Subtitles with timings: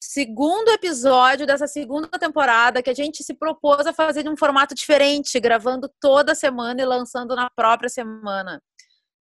[0.00, 4.74] segundo episódio dessa segunda temporada que a gente se propôs a fazer de um formato
[4.74, 8.62] diferente, gravando toda semana e lançando na própria semana.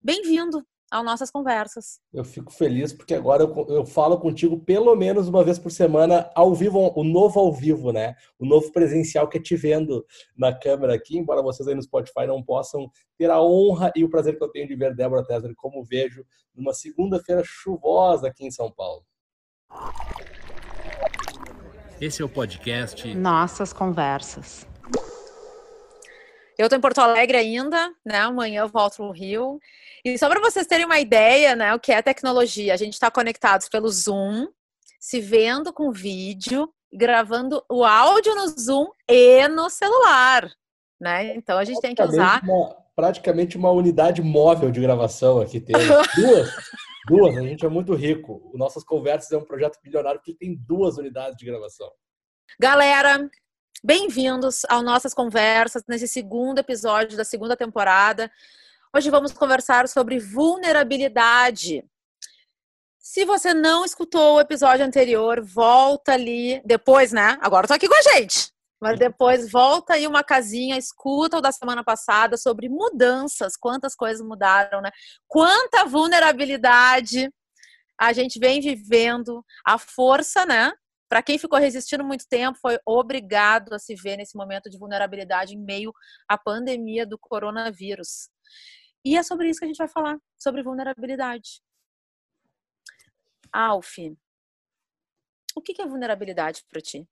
[0.04, 0.62] Bem-vindo
[0.92, 2.00] às nossas conversas.
[2.14, 6.30] Eu fico feliz porque agora eu, eu, falo contigo pelo menos uma vez por semana
[6.36, 8.14] ao vivo, o novo ao vivo, né?
[8.38, 10.06] O novo presencial que é te vendo
[10.38, 14.10] na câmera aqui, embora vocês aí no Spotify não possam ter a honra e o
[14.10, 18.52] prazer que eu tenho de ver Débora Tesler como vejo numa segunda-feira chuvosa aqui em
[18.52, 19.04] São Paulo.
[22.00, 24.68] Esse é o podcast Nossas Conversas.
[26.58, 28.20] Eu estou em Porto Alegre ainda, né?
[28.20, 29.60] Amanhã eu volto no Rio.
[30.04, 33.10] E só para vocês terem uma ideia, né, o que é tecnologia, a gente está
[33.10, 34.48] conectados pelo Zoom,
[35.00, 40.52] se vendo com vídeo, gravando o áudio no Zoom e no celular,
[41.00, 41.34] né?
[41.36, 45.76] Então a gente tem que usar uma, praticamente uma unidade móvel de gravação aqui tem
[46.16, 46.50] duas.
[47.08, 48.52] Duas, a gente é muito rico.
[48.56, 51.92] Nossas Conversas é um projeto bilionário que tem duas unidades de gravação.
[52.60, 53.30] Galera,
[53.84, 58.32] bem-vindos ao Nossas Conversas, nesse segundo episódio da segunda temporada.
[58.92, 61.86] Hoje vamos conversar sobre vulnerabilidade.
[62.98, 67.38] Se você não escutou o episódio anterior, volta ali depois, né?
[67.40, 68.55] Agora eu tô aqui com a gente.
[68.82, 74.26] Mas depois volta aí uma casinha, escuta o da semana passada sobre mudanças, quantas coisas
[74.26, 74.92] mudaram, né?
[75.28, 77.32] Quanta vulnerabilidade
[77.98, 80.74] a gente vem vivendo, a força, né?
[81.08, 85.54] Para quem ficou resistindo muito tempo, foi obrigado a se ver nesse momento de vulnerabilidade
[85.56, 85.94] em meio
[86.28, 88.30] à pandemia do coronavírus.
[89.06, 91.62] E é sobre isso que a gente vai falar, sobre vulnerabilidade.
[93.54, 93.98] Alf,
[95.56, 97.08] o que é vulnerabilidade para ti?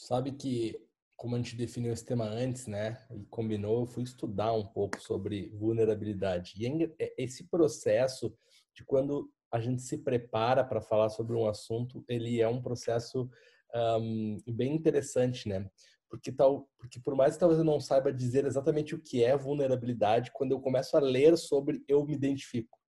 [0.00, 0.80] Sabe que,
[1.14, 4.98] como a gente definiu esse tema antes, né, e combinou, eu fui estudar um pouco
[4.98, 6.54] sobre vulnerabilidade.
[6.56, 8.34] E é é esse processo
[8.74, 13.28] de quando a gente se prepara para falar sobre um assunto, ele é um processo
[13.74, 15.70] um, bem interessante, né?
[16.08, 19.36] Porque, tal, porque por mais que talvez eu não saiba dizer exatamente o que é
[19.36, 22.78] vulnerabilidade, quando eu começo a ler sobre, eu me identifico.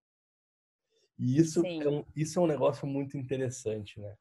[1.19, 4.17] E isso, é um, isso é um negócio muito interessante, né?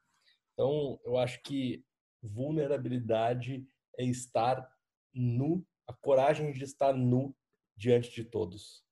[0.53, 1.83] Então, eu acho que
[2.21, 3.67] vulnerabilidade
[3.97, 4.69] é estar
[5.13, 7.35] nu, a coragem de estar nu
[7.75, 8.85] diante de todos.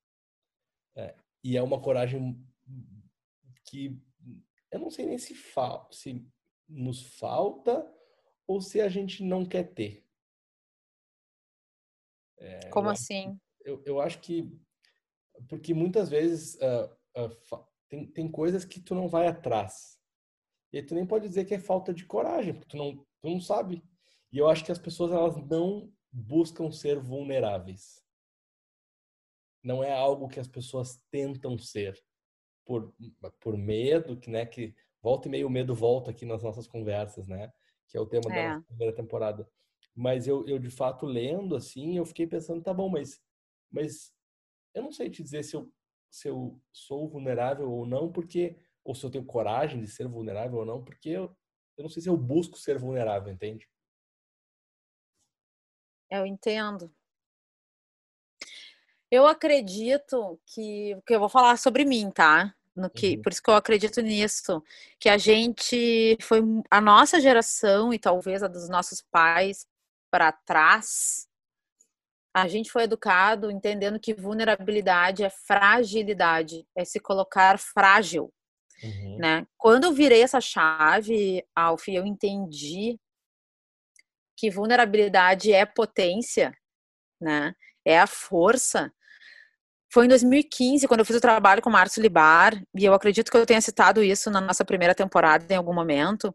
[0.95, 2.43] É, e é uma coragem
[3.65, 4.01] que
[4.71, 6.27] eu não sei nem se, fa se
[6.67, 7.91] nos falta
[8.47, 10.05] ou se a gente não quer ter.
[12.37, 13.27] É, Como eu assim?
[13.27, 14.59] Acho, eu, eu acho que
[15.47, 19.97] porque muitas vezes uh, uh, tem, tem coisas que tu não vai atrás.
[20.71, 23.39] E tu nem pode dizer que é falta de coragem, porque tu não, tu não
[23.39, 23.83] sabe.
[24.31, 28.03] E eu acho que as pessoas elas não buscam ser vulneráveis.
[29.63, 32.01] Não é algo que as pessoas tentam ser
[32.65, 32.93] por,
[33.39, 37.27] por medo, que, né, que volta e meio o medo volta aqui nas nossas conversas,
[37.27, 37.51] né?
[37.87, 38.55] Que é o tema é.
[38.55, 39.49] da primeira temporada.
[39.95, 43.19] Mas eu, eu, de fato, lendo assim, eu fiquei pensando, tá bom, mas,
[43.71, 44.13] mas
[44.73, 45.71] eu não sei te dizer se eu,
[46.09, 50.59] se eu sou vulnerável ou não, porque ou se eu tenho coragem de ser vulnerável
[50.59, 51.35] ou não, porque eu,
[51.79, 53.67] eu não sei se eu busco ser vulnerável, entende?
[56.11, 56.93] Eu entendo.
[59.09, 62.53] Eu acredito que, que eu vou falar sobre mim, tá?
[62.75, 63.21] No que, uhum.
[63.21, 64.61] Por isso que eu acredito nisso,
[64.99, 69.65] que a gente foi a nossa geração e talvez a dos nossos pais
[70.11, 71.29] para trás,
[72.33, 78.31] a gente foi educado entendendo que vulnerabilidade é fragilidade, é se colocar frágil.
[78.83, 79.17] Uhum.
[79.17, 79.47] Né?
[79.57, 82.99] Quando eu virei essa chave, Alf, eu entendi
[84.37, 86.57] que vulnerabilidade é potência,
[87.19, 87.53] né?
[87.85, 88.91] É a força.
[89.91, 93.29] Foi em 2015, quando eu fiz o trabalho com o Márcio Libar, e eu acredito
[93.31, 96.33] que eu tenha citado isso na nossa primeira temporada em algum momento,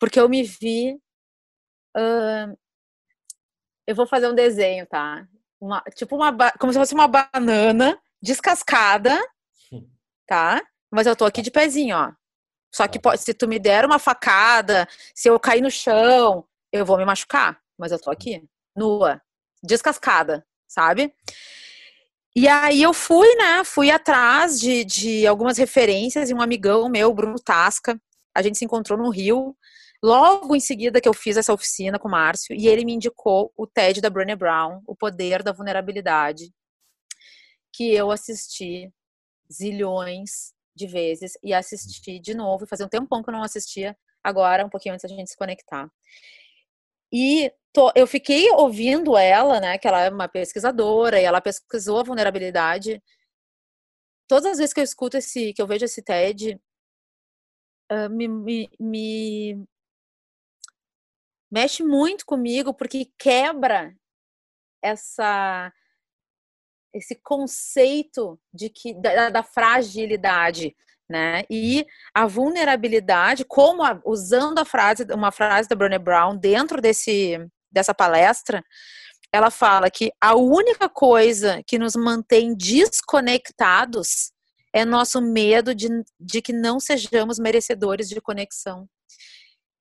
[0.00, 0.94] porque eu me vi.
[1.96, 2.56] Uh,
[3.86, 5.28] eu vou fazer um desenho, tá?
[5.60, 6.34] Uma, tipo uma.
[6.58, 9.16] Como se fosse uma banana descascada,
[10.26, 10.60] tá?
[10.92, 12.12] Mas eu tô aqui de pezinho, ó.
[12.74, 13.16] Só que tá.
[13.16, 17.60] se tu me der uma facada, se eu cair no chão, eu vou me machucar.
[17.78, 18.44] Mas eu tô aqui,
[18.76, 19.20] nua,
[19.62, 21.14] descascada, sabe?
[22.34, 23.64] E aí eu fui, né?
[23.64, 28.00] Fui atrás de, de algumas referências e um amigão meu, Bruno Tasca,
[28.34, 29.56] a gente se encontrou no Rio.
[30.02, 33.52] Logo em seguida que eu fiz essa oficina com o Márcio, e ele me indicou
[33.56, 36.52] o TED da Brené Brown, O Poder da Vulnerabilidade,
[37.72, 38.90] que eu assisti
[39.52, 44.64] zilhões de vezes e assistir de novo, fazer um tempão que eu não assistia, agora
[44.64, 45.90] um pouquinho antes da gente se conectar.
[47.12, 51.98] E tô, eu fiquei ouvindo ela, né, que ela é uma pesquisadora e ela pesquisou
[52.00, 53.02] a vulnerabilidade.
[54.26, 56.58] Todas as vezes que eu escuto esse, que eu vejo esse TED,
[57.92, 59.66] uh, me, me, me
[61.50, 63.94] mexe muito comigo porque quebra
[64.82, 65.72] essa
[66.92, 70.74] esse conceito de que da, da fragilidade,
[71.08, 71.44] né?
[71.50, 77.38] E a vulnerabilidade, como a, usando a frase, uma frase da Brené Brown dentro desse
[77.70, 78.62] dessa palestra,
[79.32, 84.30] ela fala que a única coisa que nos mantém desconectados
[84.74, 85.88] é nosso medo de,
[86.20, 88.86] de que não sejamos merecedores de conexão.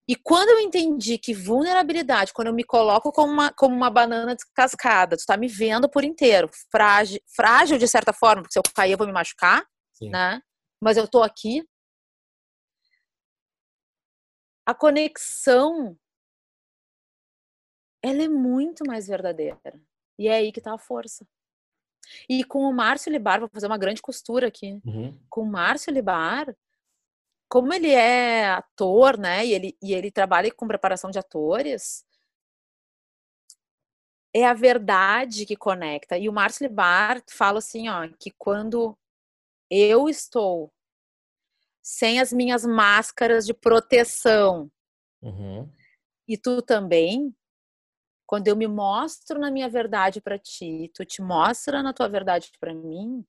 [0.07, 4.36] E quando eu entendi que vulnerabilidade, quando eu me coloco como uma, como uma banana
[4.36, 8.63] descascada, tu tá me vendo por inteiro, frágil, frágil de certa forma, porque se eu
[8.75, 10.09] cair eu vou me machucar, Sim.
[10.09, 10.42] né?
[10.81, 11.63] Mas eu tô aqui.
[14.65, 15.98] A conexão
[18.03, 19.59] ela é muito mais verdadeira.
[20.18, 21.25] E é aí que tá a força.
[22.27, 24.80] E com o Márcio Libar, vou fazer uma grande costura aqui.
[24.83, 25.18] Uhum.
[25.30, 26.56] Com o Márcio Libar,
[27.51, 29.45] como ele é ator, né?
[29.45, 32.06] E ele, e ele trabalha com preparação de atores,
[34.33, 36.18] é a verdade que conecta.
[36.18, 38.98] E o Márcio Libar fala assim, ó, que quando
[39.69, 40.71] eu estou
[41.83, 44.71] sem as minhas máscaras de proteção
[45.21, 45.69] uhum.
[46.25, 47.36] e tu também,
[48.25, 52.50] quando eu me mostro na minha verdade para ti, tu te mostra na tua verdade
[52.62, 53.25] para mim,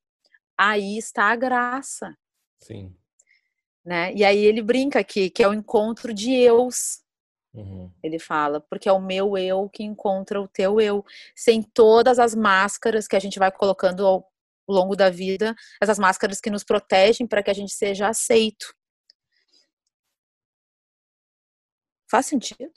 [0.56, 2.16] aí está a graça.
[2.60, 2.96] Sim.
[3.84, 4.12] Né?
[4.14, 7.02] E aí ele brinca aqui que é o encontro de eus.
[7.52, 7.90] Uhum.
[8.02, 11.04] Ele fala, porque é o meu eu que encontra o teu eu,
[11.36, 14.32] sem todas as máscaras que a gente vai colocando ao
[14.68, 18.74] longo da vida, essas máscaras que nos protegem para que a gente seja aceito.
[22.10, 22.70] Faz sentido?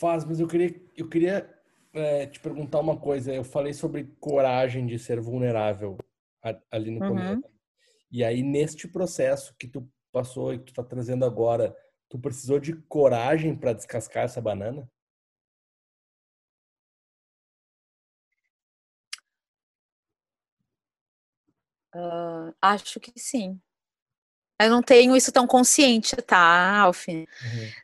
[0.00, 1.52] Faz, mas eu queria, eu queria
[1.92, 3.32] é, te perguntar uma coisa.
[3.32, 5.96] Eu falei sobre coragem de ser vulnerável
[6.70, 7.08] ali no uhum.
[7.08, 7.56] começo.
[8.10, 11.76] E aí, neste processo que tu passou e que tu tá trazendo agora,
[12.08, 14.88] tu precisou de coragem para descascar essa banana?
[21.94, 23.60] Uh, acho que sim.
[24.58, 27.08] Eu não tenho isso tão consciente, tá, Alf?
[27.08, 27.26] Uhum.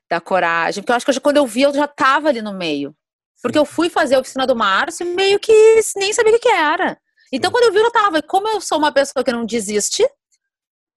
[0.08, 0.82] Da coragem.
[0.82, 2.96] Porque eu acho que quando eu vi, eu já tava ali no meio.
[3.42, 5.52] Porque eu fui fazer a oficina do Márcio meio que
[5.96, 6.98] nem sabia o que, era.
[7.30, 8.18] Então, quando eu vi, eu tava.
[8.18, 10.02] E como eu sou uma pessoa que não desiste,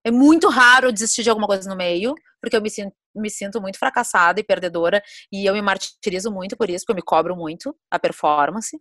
[0.05, 3.59] é muito raro desistir de alguma coisa no meio, porque eu me sinto, me sinto
[3.59, 5.01] muito fracassada e perdedora.
[5.31, 8.75] E eu me martirizo muito por isso, porque eu me cobro muito a performance.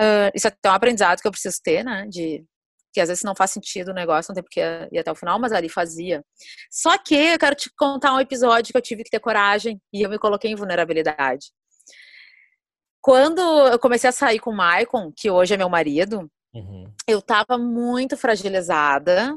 [0.00, 2.06] Uh, isso é até um aprendizado que eu preciso ter, né?
[2.08, 2.44] De
[2.92, 4.60] que às vezes não faz sentido o negócio, não tem porque
[4.92, 6.22] ir até o final, mas ali fazia.
[6.70, 10.02] Só que eu quero te contar um episódio que eu tive que ter coragem e
[10.02, 11.46] eu me coloquei em vulnerabilidade.
[13.00, 16.84] Quando eu comecei a sair com o Maicon, que hoje é meu marido, uhum.
[17.08, 19.36] eu tava muito fragilizada,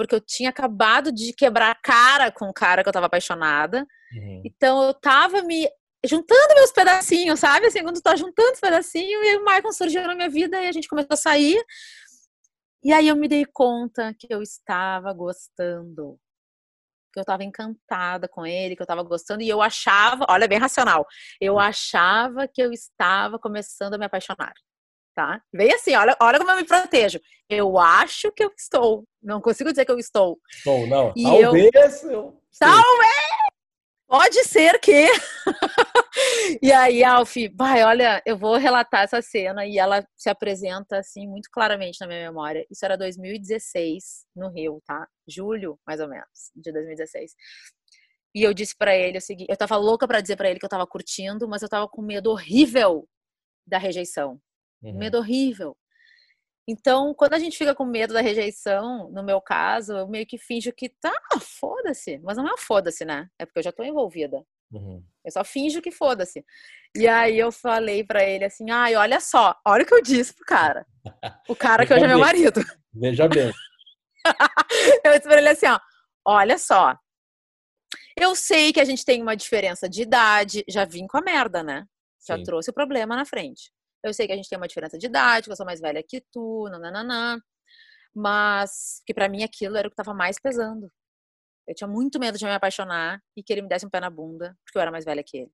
[0.00, 3.86] porque eu tinha acabado de quebrar a cara com o cara que eu tava apaixonada.
[4.14, 4.42] Uhum.
[4.46, 5.68] Então eu tava me
[6.06, 7.66] juntando meus pedacinhos, sabe?
[7.66, 10.68] Assim, quando tu tá juntando os pedacinhos, e o Maicon surgiu na minha vida e
[10.68, 11.62] a gente começou a sair.
[12.82, 16.18] E aí eu me dei conta que eu estava gostando.
[17.12, 20.58] Que eu estava encantada com ele, que eu estava gostando, e eu achava, olha, bem
[20.58, 21.06] racional,
[21.38, 21.58] eu hum.
[21.58, 24.54] achava que eu estava começando a me apaixonar.
[25.14, 25.42] Tá?
[25.52, 27.20] Vem assim, olha, olha como eu me protejo.
[27.50, 29.04] Eu acho que eu estou.
[29.22, 30.38] Não consigo dizer que eu estou.
[30.52, 31.12] Estou, não.
[31.16, 32.10] E talvez eu...
[32.10, 32.42] eu...
[32.58, 33.40] Talvez!
[34.10, 35.06] Pode ser que.
[36.60, 41.28] e aí, Alf, vai, olha, eu vou relatar essa cena e ela se apresenta assim
[41.28, 42.66] muito claramente na minha memória.
[42.68, 45.06] Isso era 2016 no Rio, tá?
[45.28, 47.36] Julho, mais ou menos, de 2016.
[48.34, 50.64] E eu disse para ele o seguinte, eu tava louca para dizer para ele que
[50.64, 53.08] eu tava curtindo, mas eu tava com medo horrível
[53.64, 54.40] da rejeição.
[54.82, 54.98] Uhum.
[54.98, 55.76] Medo horrível.
[56.70, 60.38] Então, quando a gente fica com medo da rejeição, no meu caso, eu meio que
[60.38, 62.20] finjo que tá, foda-se.
[62.22, 63.28] Mas não é foda-se, né?
[63.36, 64.40] É porque eu já tô envolvida.
[64.70, 65.04] Uhum.
[65.24, 66.44] Eu só finjo que foda-se.
[66.96, 70.32] E aí eu falei para ele assim: ai, olha só, olha o que eu disse
[70.32, 70.86] pro cara.
[71.48, 72.60] O cara que hoje é meu marido.
[72.94, 73.50] Veja bem.
[75.04, 75.80] eu disse pra ele assim: ó,
[76.24, 76.96] olha só.
[78.16, 81.64] Eu sei que a gente tem uma diferença de idade, já vim com a merda,
[81.64, 81.84] né?
[82.28, 82.44] Já Sim.
[82.44, 83.72] trouxe o problema na frente.
[84.02, 86.02] Eu sei que a gente tem uma diferença de idade, que eu sou mais velha
[86.02, 87.40] que tu, nananã.
[88.14, 90.90] Mas que para mim aquilo era o que estava mais pesando.
[91.68, 94.10] Eu tinha muito medo de me apaixonar e que ele me desse um pé na
[94.10, 95.52] bunda, porque eu era mais velha que ele.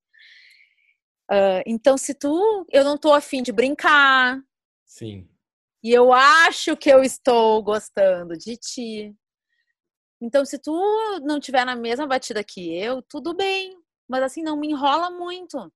[1.30, 2.64] Uh, então, se tu.
[2.70, 4.40] Eu não tô afim de brincar.
[4.86, 5.28] Sim.
[5.82, 9.14] E eu acho que eu estou gostando de ti.
[10.20, 10.72] Então, se tu
[11.22, 13.76] não tiver na mesma batida que eu, tudo bem.
[14.08, 15.70] Mas assim, não me enrola muito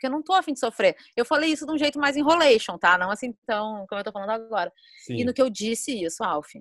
[0.00, 0.96] porque eu não tô afim de sofrer.
[1.14, 2.96] Eu falei isso de um jeito mais enrolation, tá?
[2.96, 4.72] Não assim tão como eu tô falando agora.
[5.04, 5.16] Sim.
[5.16, 6.54] E no que eu disse isso, Alf,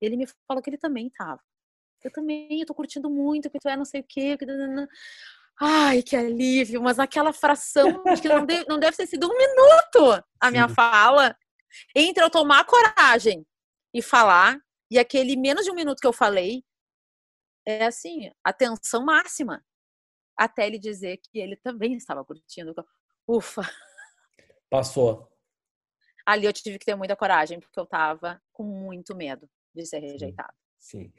[0.00, 1.40] ele me falou que ele também tava.
[2.04, 4.38] eu também, eu tô curtindo muito, que tu é não sei o quê.
[4.38, 4.46] Que...
[5.60, 9.36] Ai, que alívio, mas aquela fração, acho que não deve, não deve ter sido um
[9.36, 10.74] minuto a minha Sim.
[10.74, 11.36] fala,
[11.92, 13.44] entre eu tomar coragem
[13.92, 16.62] e falar, e aquele menos de um minuto que eu falei,
[17.66, 19.64] é assim, atenção máxima.
[20.38, 22.72] Até ele dizer que ele também estava curtindo.
[23.26, 23.62] Ufa!
[24.70, 25.28] Passou.
[26.24, 29.98] Ali eu tive que ter muita coragem, porque eu estava com muito medo de ser
[29.98, 30.52] rejeitado.
[30.78, 31.12] Sim.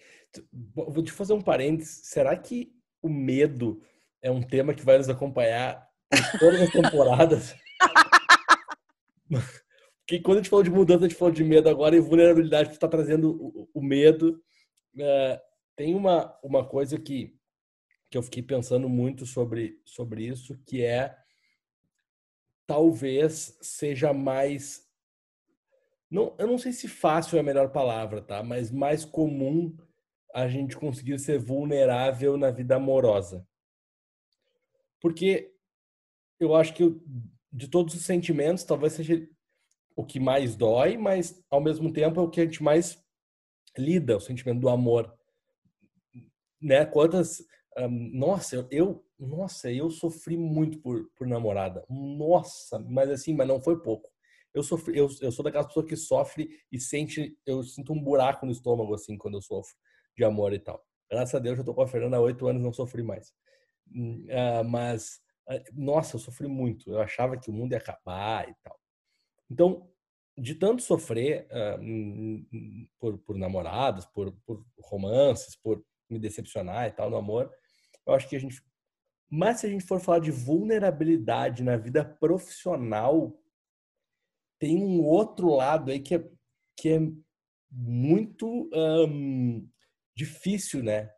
[0.73, 2.01] Vou te fazer um parênteses.
[2.05, 2.71] Será que
[3.01, 3.83] o medo
[4.21, 7.55] é um tema que vai nos acompanhar em todas as temporadas?
[10.07, 12.69] Porque quando a gente falou de mudança, a gente falou de medo agora e vulnerabilidade,
[12.69, 14.41] que está trazendo o, o medo.
[14.97, 15.41] É,
[15.75, 17.38] tem uma, uma coisa que,
[18.10, 21.16] que eu fiquei pensando muito sobre, sobre isso, que é
[22.66, 24.88] talvez seja mais.
[26.10, 28.42] Não, eu não sei se fácil é a melhor palavra, tá?
[28.42, 29.75] Mas mais comum
[30.34, 33.48] a gente conseguir ser vulnerável na vida amorosa.
[35.00, 35.54] Porque
[36.39, 36.84] eu acho que
[37.51, 39.28] de todos os sentimentos, talvez seja
[39.96, 43.04] o que mais dói, mas ao mesmo tempo é o que a gente mais
[43.78, 45.13] lida, o sentimento do amor.
[46.62, 46.86] Né?
[46.86, 47.44] Quantas.
[47.88, 51.86] Nossa, eu, eu, nossa, eu sofri muito por, por namorada.
[51.89, 54.09] Nossa, mas assim, mas não foi pouco.
[54.53, 58.45] Eu sofri, eu, eu sou daquelas pessoas que sofre e sente, eu sinto um buraco
[58.45, 59.75] no estômago assim quando eu sofro
[60.17, 60.83] de amor e tal.
[61.09, 63.33] Graças a Deus eu tô com a Fernanda há oito anos, não sofri mais.
[63.91, 65.19] Uh, mas
[65.50, 66.91] uh, nossa, eu sofri muito.
[66.91, 68.79] Eu achava que o mundo ia acabar e tal.
[69.50, 69.89] Então,
[70.38, 77.09] de tanto sofrer uh, por, por namorados, por, por romances, por me decepcionar e tal
[77.09, 77.51] no amor,
[78.10, 78.62] eu acho que a gente.
[79.30, 83.39] Mas se a gente for falar de vulnerabilidade na vida profissional,
[84.60, 86.30] tem um outro lado aí que é,
[86.75, 87.00] que é
[87.72, 88.70] muito
[90.16, 91.10] difícil, né?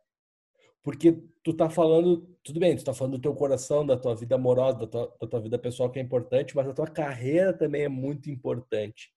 [0.82, 4.34] Porque tu tá falando, tudo bem, tu tá falando do teu coração, da tua vida
[4.34, 7.84] amorosa, da tua, da tua vida pessoal que é importante, mas a tua carreira também
[7.84, 9.12] é muito importante.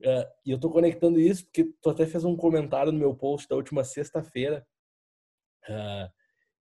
[0.00, 3.46] Uh, e eu tô conectando isso porque tu até fez um comentário no meu post
[3.46, 4.66] da última sexta-feira,
[5.68, 6.10] uh,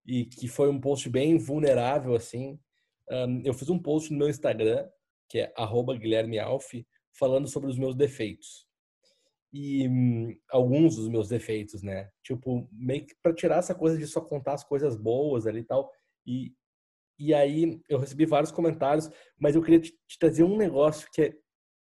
[0.06, 2.60] e que foi um post bem vulnerável, assim.
[3.10, 4.88] Um, eu fiz um post no meu Instagram,
[5.28, 5.54] que é
[6.00, 6.74] Guilherme Alf,
[7.12, 8.70] falando sobre os meus defeitos
[9.52, 12.10] e hum, alguns dos meus defeitos, né?
[12.24, 15.64] Tipo, meio que para tirar essa coisa de só contar as coisas boas ali e
[15.64, 15.92] tal.
[16.26, 16.54] E,
[17.18, 21.22] e aí eu recebi vários comentários, mas eu queria te, te trazer um negócio que
[21.22, 21.34] é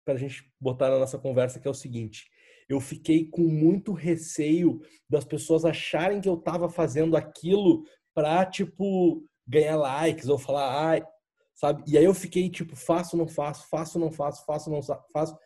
[0.04, 2.30] para a gente botar na nossa conversa, que é o seguinte.
[2.68, 7.82] Eu fiquei com muito receio das pessoas acharem que eu estava fazendo aquilo
[8.18, 11.06] para tipo ganhar likes ou falar, ai,
[11.54, 11.84] sabe?
[11.86, 14.82] E aí eu fiquei tipo, faço, não faço, faço, não faço, faço, não
[15.12, 15.38] faço.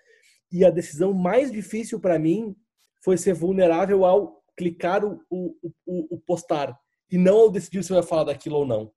[0.50, 2.56] E a decisão mais difícil para mim
[3.04, 6.74] foi ser vulnerável ao clicar o, o, o, o, postar
[7.10, 8.90] e não ao decidir se eu ia falar daquilo ou não.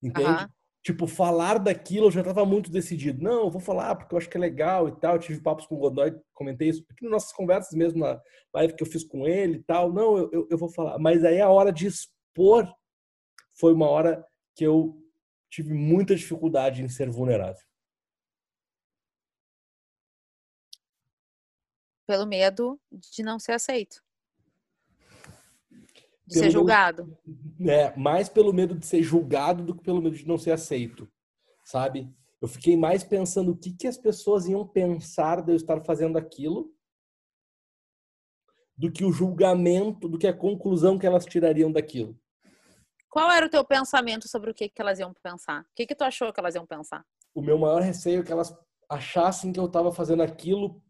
[0.00, 0.46] Entende?
[0.84, 3.24] Tipo, falar daquilo eu já estava muito decidido.
[3.24, 5.14] Não, eu vou falar porque eu acho que é legal e tal.
[5.14, 8.20] Eu tive papos com o Godoy, comentei isso aqui nas nossas conversas mesmo, na
[8.52, 9.90] live que eu fiz com ele e tal.
[9.90, 10.98] Não, eu, eu, eu vou falar.
[10.98, 12.70] Mas aí a hora de expor
[13.54, 14.22] foi uma hora
[14.54, 14.94] que eu
[15.50, 17.64] tive muita dificuldade em ser vulnerável.
[22.06, 24.03] Pelo medo de não ser aceito.
[26.26, 27.16] De ser julgado.
[27.58, 30.52] Medo, é, mais pelo medo de ser julgado do que pelo medo de não ser
[30.52, 31.08] aceito.
[31.64, 32.12] Sabe?
[32.40, 36.18] Eu fiquei mais pensando o que, que as pessoas iam pensar de eu estar fazendo
[36.18, 36.74] aquilo
[38.76, 42.18] do que o julgamento, do que a conclusão que elas tirariam daquilo.
[43.08, 45.62] Qual era o teu pensamento sobre o que, que elas iam pensar?
[45.62, 47.04] O que, que tu achou que elas iam pensar?
[47.32, 48.52] O meu maior receio é que elas
[48.90, 50.82] achassem que eu estava fazendo aquilo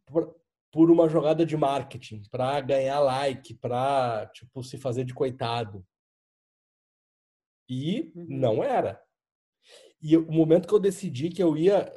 [0.74, 5.86] por uma jogada de marketing, para ganhar like, para tipo se fazer de coitado.
[7.68, 8.26] E uhum.
[8.28, 9.00] não era.
[10.02, 11.92] E o momento que eu decidi que eu ia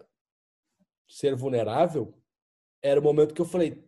[1.10, 2.22] ser vulnerável
[2.79, 3.84] era o momento que eu falei.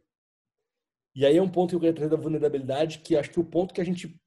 [1.16, 3.46] E aí é um ponto que eu queria trazer da vulnerabilidade, que acho que o
[3.46, 4.20] ponto que a gente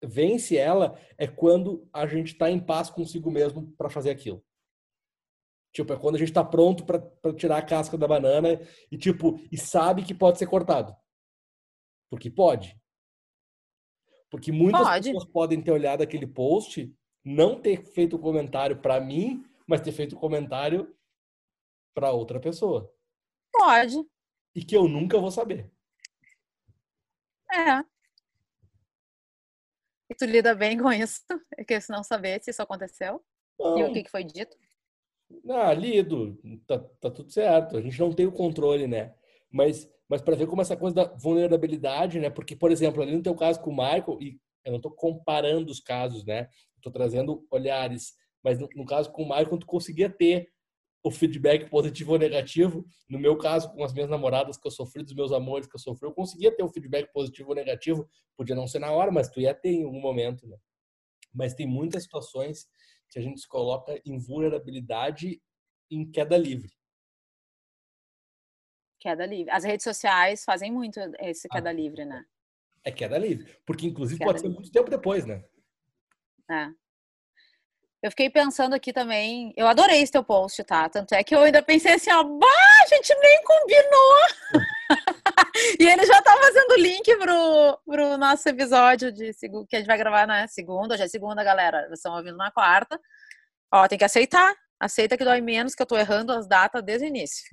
[0.00, 4.46] vence ela é quando a gente está em paz consigo mesmo para fazer aquilo.
[5.78, 7.00] Tipo, é quando a gente tá pronto para
[7.36, 10.92] tirar a casca da banana e, tipo, e sabe que pode ser cortado.
[12.10, 12.76] Porque pode.
[14.28, 15.12] Porque muitas pode.
[15.12, 16.92] pessoas podem ter olhado aquele post,
[17.24, 20.92] não ter feito o comentário para mim, mas ter feito o comentário
[21.94, 22.92] para outra pessoa.
[23.52, 24.04] Pode.
[24.56, 25.70] E que eu nunca vou saber.
[27.52, 27.84] É.
[30.10, 31.22] E tu lida bem com isso?
[31.56, 33.24] É que se não saber se isso aconteceu?
[33.56, 33.78] Não.
[33.78, 34.56] E o que, que foi dito?
[35.48, 37.76] Ah, lido, tá, tá tudo certo.
[37.76, 39.14] A gente não tem o controle, né?
[39.50, 42.30] Mas, mas para ver como essa coisa da vulnerabilidade, né?
[42.30, 45.70] Porque, por exemplo, ali no teu caso com o Michael, e eu não estou comparando
[45.70, 46.48] os casos, né?
[46.76, 50.48] Estou trazendo olhares, mas no, no, caso com o Michael, tu conseguia ter
[51.02, 52.84] o feedback positivo ou negativo.
[53.08, 55.80] No meu caso, com as minhas namoradas que eu sofri, dos meus amores que eu
[55.80, 58.08] sofri, eu conseguia ter o feedback positivo ou negativo.
[58.36, 60.56] Podia não ser na hora, mas tu ia ter em algum momento, né?
[61.34, 62.66] Mas tem muitas situações
[63.10, 65.40] que a gente se coloca em vulnerabilidade
[65.90, 66.70] em queda livre.
[69.00, 69.50] Queda livre.
[69.50, 72.24] As redes sociais fazem muito esse ah, queda ah, livre, né?
[72.84, 73.56] É queda livre.
[73.64, 74.50] Porque, inclusive, queda pode livre.
[74.50, 75.44] ser muito tempo depois, né?
[76.50, 76.68] É.
[78.02, 79.52] Eu fiquei pensando aqui também.
[79.56, 80.88] Eu adorei esse teu post, tá?
[80.88, 82.46] Tanto é que eu ainda pensei assim, ó, bah,
[82.82, 84.18] a gente nem combinou.
[85.78, 89.32] e ele já tá fazendo o link pro, pro nosso episódio de
[89.68, 90.94] que a gente vai gravar na segunda.
[90.94, 91.82] Hoje é segunda, galera.
[91.82, 93.00] Vocês estão ouvindo na quarta.
[93.72, 94.54] Ó, tem que aceitar.
[94.80, 97.44] Aceita que dói menos, que eu tô errando as datas desde o início.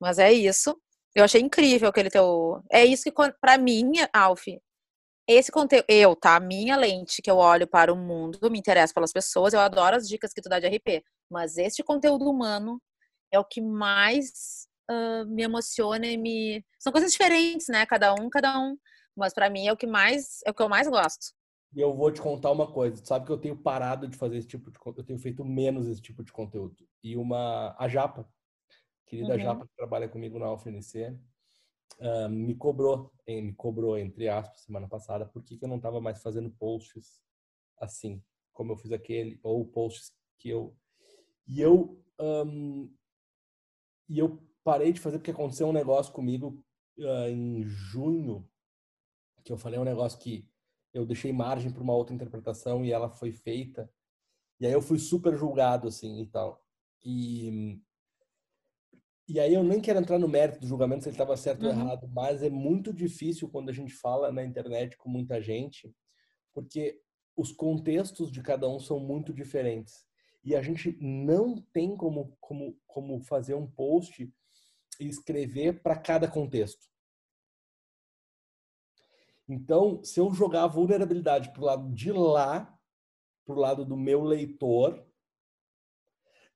[0.00, 0.80] Mas é isso.
[1.14, 2.62] Eu achei incrível aquele teu.
[2.70, 4.46] É isso que, para mim, Alf,
[5.28, 6.38] esse conteúdo, eu, tá?
[6.40, 10.08] Minha lente que eu olho para o mundo, me interessa pelas pessoas, eu adoro as
[10.08, 11.04] dicas que tu dá de RP.
[11.30, 12.80] Mas este conteúdo humano
[13.32, 16.64] é o que mais uh, me emociona e me.
[16.78, 17.86] São coisas diferentes, né?
[17.86, 18.76] Cada um, cada um.
[19.16, 21.32] Mas para mim é o que mais é o que eu mais gosto.
[21.74, 23.00] E eu vou te contar uma coisa.
[23.00, 25.86] Tu sabe que eu tenho parado de fazer esse tipo de eu tenho feito menos
[25.86, 26.76] esse tipo de conteúdo.
[27.02, 28.28] E uma a Japa,
[29.06, 29.40] querida uhum.
[29.40, 31.16] Japa que trabalha comigo na UFNC,
[32.00, 36.00] uh, me cobrou, me cobrou entre aspas semana passada, por que, que eu não estava
[36.00, 37.20] mais fazendo posts
[37.78, 40.76] assim, como eu fiz aquele ou posts que eu
[41.46, 42.92] e eu um,
[44.08, 46.62] e eu parei de fazer porque aconteceu um negócio comigo
[46.98, 48.48] uh, em junho
[49.42, 50.48] que eu falei um negócio que
[50.92, 53.90] eu deixei margem para uma outra interpretação e ela foi feita.
[54.58, 56.62] E aí eu fui super julgado, assim, e tal.
[57.02, 57.80] E,
[59.28, 61.68] e aí eu nem quero entrar no mérito do julgamento se ele estava certo uhum.
[61.68, 65.94] ou errado, mas é muito difícil quando a gente fala na internet com muita gente,
[66.52, 67.00] porque
[67.36, 70.04] os contextos de cada um são muito diferentes.
[70.42, 74.30] E a gente não tem como, como, como fazer um post
[75.08, 76.88] escrever para cada contexto.
[79.48, 82.78] Então, se eu jogar a vulnerabilidade para o lado de lá,
[83.44, 85.04] para o lado do meu leitor,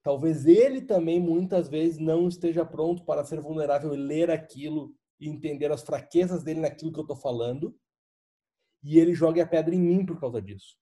[0.02, 5.28] talvez ele também muitas vezes não esteja pronto para ser vulnerável e ler aquilo e
[5.28, 7.76] entender as fraquezas dele naquilo que eu estou falando,
[8.82, 10.78] e ele jogue a pedra em mim por causa disso.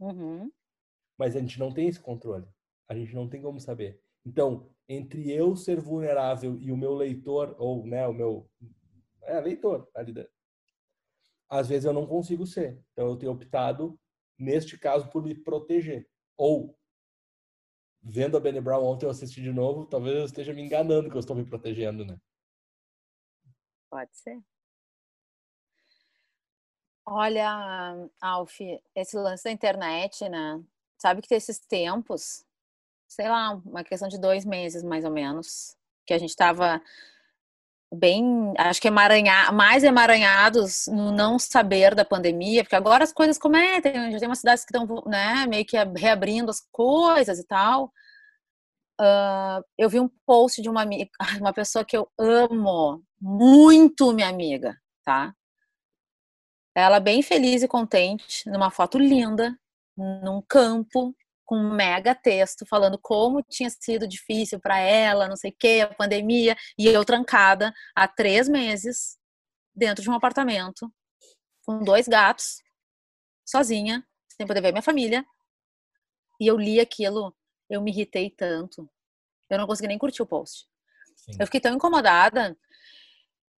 [0.00, 0.52] Uhum.
[1.16, 2.46] Mas a gente não tem esse controle.
[2.88, 4.03] A gente não tem como saber.
[4.24, 8.50] Então, entre eu ser vulnerável e o meu leitor, ou né, o meu
[9.22, 9.88] é leitor.
[9.94, 10.14] Ali
[11.48, 12.82] Às vezes eu não consigo ser.
[12.92, 13.98] Então eu tenho optado,
[14.38, 16.08] neste caso, por me proteger.
[16.36, 16.76] Ou,
[18.02, 21.16] vendo a Benny Brown ontem eu assisti de novo, talvez eu esteja me enganando que
[21.16, 22.18] eu estou me protegendo, né?
[23.90, 24.42] Pode ser.
[27.06, 28.58] Olha, Alf,
[28.94, 30.62] esse lance da internet, né?
[30.98, 32.44] Sabe que tem esses tempos,
[33.14, 36.80] sei lá, uma questão de dois meses mais ou menos, que a gente estava
[37.92, 43.38] bem, acho que emaranhar, mais emaranhados no não saber da pandemia, porque agora as coisas
[43.38, 47.92] cometem, já tem umas cidades que estão, né, meio que reabrindo as coisas e tal.
[49.00, 54.28] Uh, eu vi um post de uma amiga, uma pessoa que eu amo muito, minha
[54.28, 55.34] amiga, tá?
[56.76, 59.56] Ela bem feliz e contente, numa foto linda,
[59.96, 65.50] num campo, com um mega texto falando como tinha sido difícil para ela, não sei
[65.50, 69.18] o que, a pandemia, e eu trancada há três meses
[69.74, 70.90] dentro de um apartamento
[71.66, 72.62] com dois gatos,
[73.44, 75.24] sozinha, sem poder ver minha família.
[76.40, 77.34] E eu li aquilo,
[77.68, 78.88] eu me irritei tanto.
[79.48, 80.66] Eu não consegui nem curtir o post.
[81.16, 81.32] Sim.
[81.38, 82.56] Eu fiquei tão incomodada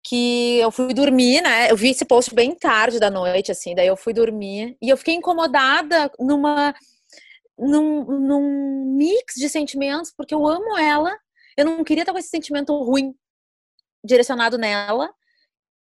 [0.04, 1.70] que eu fui dormir, né?
[1.70, 4.96] Eu vi esse post bem tarde da noite, assim, daí eu fui dormir e eu
[4.96, 6.72] fiquei incomodada numa
[7.58, 11.16] num, num mix de sentimentos, porque eu amo ela,
[11.56, 13.14] eu não queria estar com esse sentimento ruim
[14.04, 15.12] direcionado nela,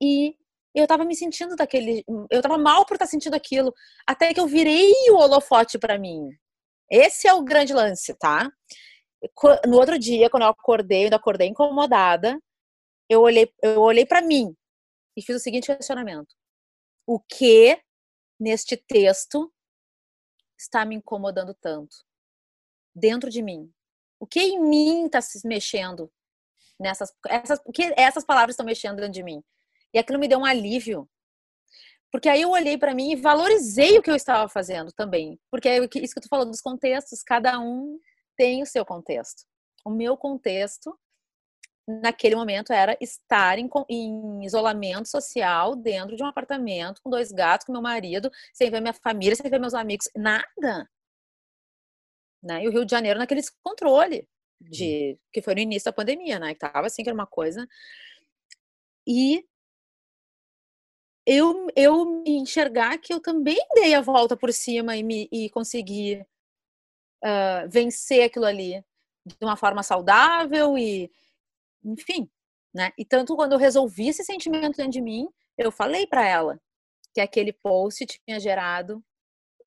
[0.00, 0.36] e
[0.74, 2.04] eu tava me sentindo daquele.
[2.30, 3.72] Eu tava mal por estar sentindo aquilo,
[4.06, 6.28] até que eu virei o holofote para mim.
[6.90, 8.50] Esse é o grande lance, tá?
[9.66, 12.38] No outro dia, quando eu acordei, eu ainda acordei incomodada,
[13.08, 14.54] eu olhei, eu olhei para mim
[15.16, 16.34] e fiz o seguinte questionamento:
[17.06, 17.80] o que
[18.38, 19.50] neste texto
[20.58, 21.96] está me incomodando tanto?
[22.94, 23.72] Dentro de mim.
[24.18, 26.10] O que em mim está se mexendo
[26.78, 29.42] nessas essas, o que essas palavras estão mexendo dentro de mim?
[29.92, 31.08] E aquilo me deu um alívio.
[32.10, 35.38] Porque aí eu olhei para mim e valorizei o que eu estava fazendo também.
[35.50, 37.98] Porque é isso que tô falando dos contextos, cada um
[38.36, 39.44] tem o seu contexto.
[39.84, 40.98] O meu contexto
[41.86, 47.66] naquele momento era estar em, em, isolamento social dentro de um apartamento com dois gatos,
[47.66, 50.88] com meu marido, sem ver minha família, sem ver meus amigos, nada.
[52.42, 52.64] Né?
[52.64, 54.28] E o Rio de Janeiro naquele descontrole
[54.60, 56.54] de que foi no início da pandemia, né?
[56.54, 57.68] Que tava assim que era uma coisa.
[59.06, 59.44] E
[61.26, 65.50] eu eu me enxergar que eu também dei a volta por cima e me e
[65.50, 66.24] consegui
[67.24, 68.84] uh, vencer aquilo ali
[69.26, 71.10] de uma forma saudável e
[71.86, 72.28] enfim,
[72.74, 72.92] né?
[72.98, 76.60] E tanto quando eu resolvi esse sentimento dentro de mim, eu falei para ela
[77.14, 79.02] que aquele post tinha gerado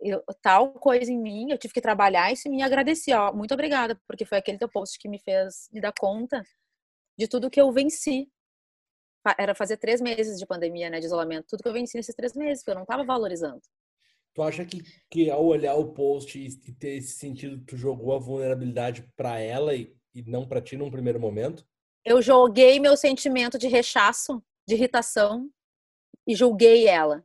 [0.02, 3.54] eu, tal coisa em mim, eu tive que trabalhar isso e me agradeci, ó, muito
[3.54, 6.44] obrigada, porque foi aquele teu post que me fez me dar conta
[7.18, 8.30] de tudo que eu venci.
[9.38, 12.34] Era fazer três meses de pandemia, né, de isolamento, tudo que eu venci nesses três
[12.34, 13.62] meses, que eu não estava valorizando.
[14.34, 18.20] Tu acha que, que ao olhar o post e ter esse sentido, tu jogou a
[18.20, 21.68] vulnerabilidade para ela e, e não para ti num primeiro momento?
[22.10, 25.48] Eu joguei meu sentimento de rechaço, de irritação
[26.26, 27.24] e julguei ela.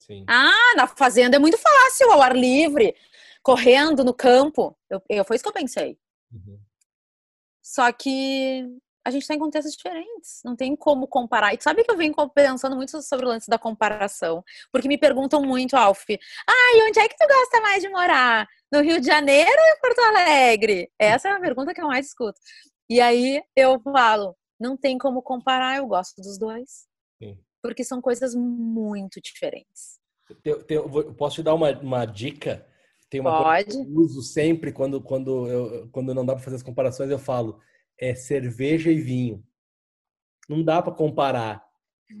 [0.00, 0.24] Sim.
[0.28, 2.96] Ah, na fazenda é muito fácil, ao ar livre,
[3.40, 4.76] correndo no campo.
[4.90, 5.96] Eu, eu foi isso que eu pensei.
[6.32, 6.58] Uhum.
[7.62, 8.68] Só que
[9.04, 11.54] a gente está em contextos diferentes, não tem como comparar.
[11.54, 15.40] E sabe que eu venho pensando muito sobre o lance da comparação, porque me perguntam
[15.40, 16.04] muito, Alf,
[16.48, 18.48] ah, e onde é que tu gosta mais de morar?
[18.72, 20.90] No Rio de Janeiro ou em Porto Alegre?
[20.98, 22.40] Essa é a pergunta que eu mais escuto.
[22.88, 26.86] E aí eu falo, não tem como comparar, eu gosto dos dois.
[27.22, 29.98] Sim porque são coisas muito diferentes.
[30.44, 32.66] Eu, eu posso te dar uma, uma dica?
[33.08, 33.64] Tem uma Pode.
[33.64, 37.10] coisa que eu uso sempre quando, quando, eu, quando não dá para fazer as comparações,
[37.10, 37.58] eu falo:
[37.98, 39.42] é cerveja e vinho.
[40.46, 41.64] Não dá para comparar.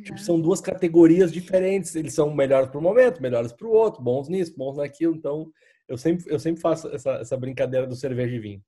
[0.02, 1.94] Tipo, são duas categorias diferentes.
[1.94, 5.14] Eles são melhores para o momento, melhores para o outro, bons nisso, bons naquilo.
[5.14, 5.52] Então,
[5.86, 8.64] eu sempre, eu sempre faço essa, essa brincadeira do cerveja e vinho.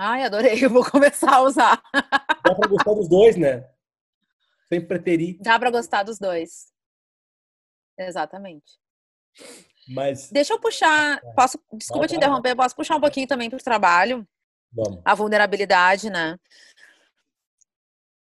[0.00, 0.54] Ai, adorei.
[0.64, 1.82] Eu vou começar a usar.
[1.92, 3.68] Dá para gostar dos dois, né?
[4.68, 5.38] sem preterir.
[5.40, 6.68] Dá para gostar dos dois.
[7.98, 8.78] Exatamente.
[9.88, 10.30] Mas.
[10.30, 11.16] Deixa eu puxar.
[11.16, 11.32] É.
[11.32, 12.64] Posso, desculpa vai, te interromper, vai.
[12.64, 14.28] posso puxar um pouquinho também para o trabalho.
[14.70, 15.00] Vamos.
[15.04, 16.38] A vulnerabilidade, né?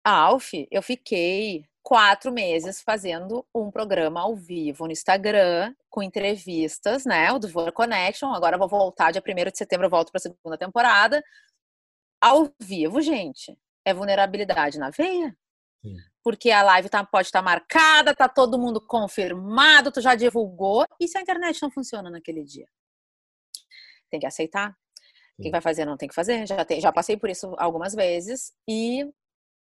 [0.05, 7.33] Alf, eu fiquei quatro meses fazendo um programa ao vivo no Instagram, com entrevistas, né?
[7.33, 8.33] O do Vor Connection.
[8.35, 11.25] Agora vou voltar, dia 1 de setembro eu volto para a segunda temporada.
[12.25, 13.57] Ao vivo, gente.
[13.85, 15.37] É vulnerabilidade na veia.
[15.85, 20.15] Sim porque a live tá, pode estar tá marcada, tá todo mundo confirmado, tu já
[20.15, 22.67] divulgou, e se a internet não funciona naquele dia?
[24.11, 24.75] Tem que aceitar.
[25.41, 26.47] Quem vai fazer não tem que fazer.
[26.47, 28.53] Já, tem, já passei por isso algumas vezes.
[28.69, 29.05] E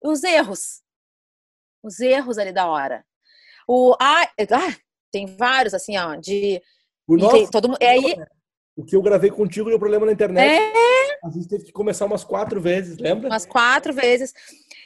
[0.05, 0.83] os erros.
[1.83, 3.05] Os erros ali da hora.
[3.67, 4.77] O, ah, ah
[5.11, 6.63] tem vários, assim, ó, de.
[7.09, 8.17] O nosso, todo, é aí,
[8.77, 10.47] o que eu gravei contigo deu problema na internet.
[10.47, 11.02] É.
[11.23, 13.29] A gente teve que começar umas quatro vezes, lembra?
[13.29, 14.35] Umas quatro vezes.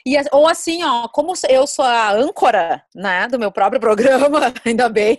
[0.05, 4.87] E, ou assim, ó, como eu sou a âncora, né, do meu próprio programa, ainda
[4.87, 5.17] bem,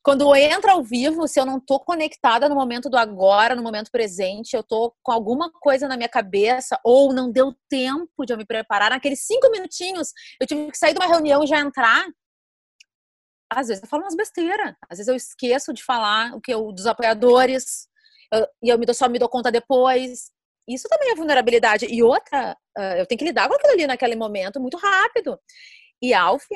[0.00, 3.90] quando entra ao vivo, se eu não tô conectada no momento do agora, no momento
[3.90, 8.38] presente, eu tô com alguma coisa na minha cabeça, ou não deu tempo de eu
[8.38, 12.06] me preparar, naqueles cinco minutinhos, eu tive que sair de uma reunião e já entrar,
[13.50, 16.70] às vezes eu falo umas besteiras, às vezes eu esqueço de falar o que eu,
[16.70, 17.88] dos apoiadores,
[18.32, 20.30] eu, e eu me dou, só me dou conta depois.
[20.68, 21.86] Isso também é vulnerabilidade.
[21.86, 25.38] E outra, uh, eu tenho que lidar com aquilo ali naquele momento muito rápido.
[26.02, 26.46] E Alf,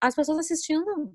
[0.00, 1.14] as pessoas assistindo,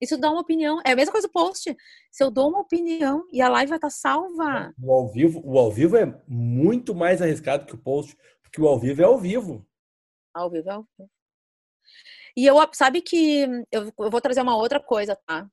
[0.00, 0.80] isso dá uma opinião.
[0.84, 1.76] É a mesma coisa do post.
[2.10, 4.72] Se eu dou uma opinião e a live vai estar salva.
[4.82, 8.66] O ao vivo, o ao vivo é muito mais arriscado que o post, porque o
[8.66, 9.66] ao vivo é ao vivo.
[10.34, 11.10] Ao vivo é ao vivo.
[12.36, 15.48] E eu, sabe que eu, eu vou trazer uma outra coisa, tá?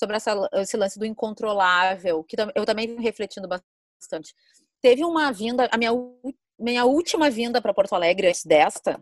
[0.00, 4.34] Sobre essa, esse lance do incontrolável, que eu também venho refletindo bastante.
[4.80, 5.90] Teve uma vinda, a minha,
[6.58, 8.98] minha última vinda para Porto Alegre antes desta,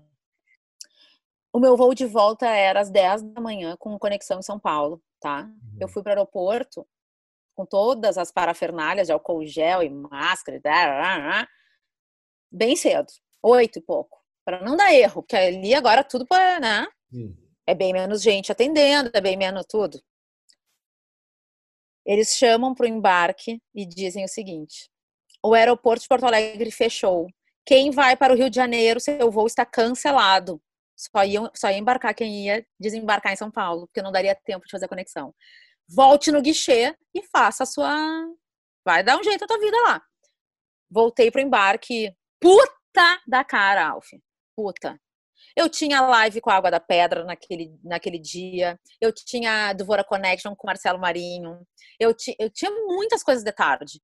[1.52, 5.00] o meu voo de volta era às 10 da manhã com conexão em São Paulo,
[5.20, 5.42] tá?
[5.42, 5.78] Uhum.
[5.80, 6.84] Eu fui para o aeroporto
[7.54, 10.60] com todas as parafernálias de álcool gel e máscara,
[12.50, 13.06] bem cedo,
[13.40, 16.86] oito e pouco para não dar erro, porque ali agora tudo para, né?
[17.12, 17.36] Hum.
[17.66, 20.00] É bem menos gente atendendo, é bem menos tudo.
[22.08, 24.90] Eles chamam para o embarque e dizem o seguinte:
[25.44, 27.26] o aeroporto de Porto Alegre fechou.
[27.66, 30.58] Quem vai para o Rio de Janeiro, seu voo está cancelado.
[30.96, 34.64] Só ia, só ia embarcar quem ia desembarcar em São Paulo, porque não daria tempo
[34.64, 35.34] de fazer a conexão.
[35.86, 37.90] Volte no guichê e faça a sua.
[38.82, 40.02] Vai dar um jeito na tua vida lá.
[40.90, 42.10] Voltei para o embarque.
[42.40, 44.08] Puta da cara, Alf
[44.58, 45.00] puta.
[45.58, 48.78] Eu tinha live com a Água da Pedra naquele, naquele dia.
[49.00, 51.66] Eu tinha do Vora Connection com Marcelo Marinho.
[51.98, 54.00] Eu, ti, eu tinha muitas coisas de tarde.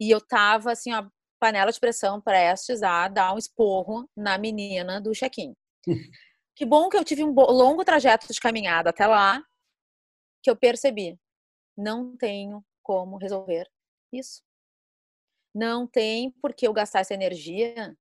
[0.00, 1.06] E eu tava, assim, ó,
[1.38, 5.54] panela de pressão prestes a dar um esporro na menina do check-in.
[6.56, 9.42] que bom que eu tive um longo trajeto de caminhada até lá,
[10.42, 11.20] que eu percebi.
[11.76, 13.68] Não tenho como resolver
[14.10, 14.42] isso.
[15.54, 17.94] Não tem por que eu gastar essa energia,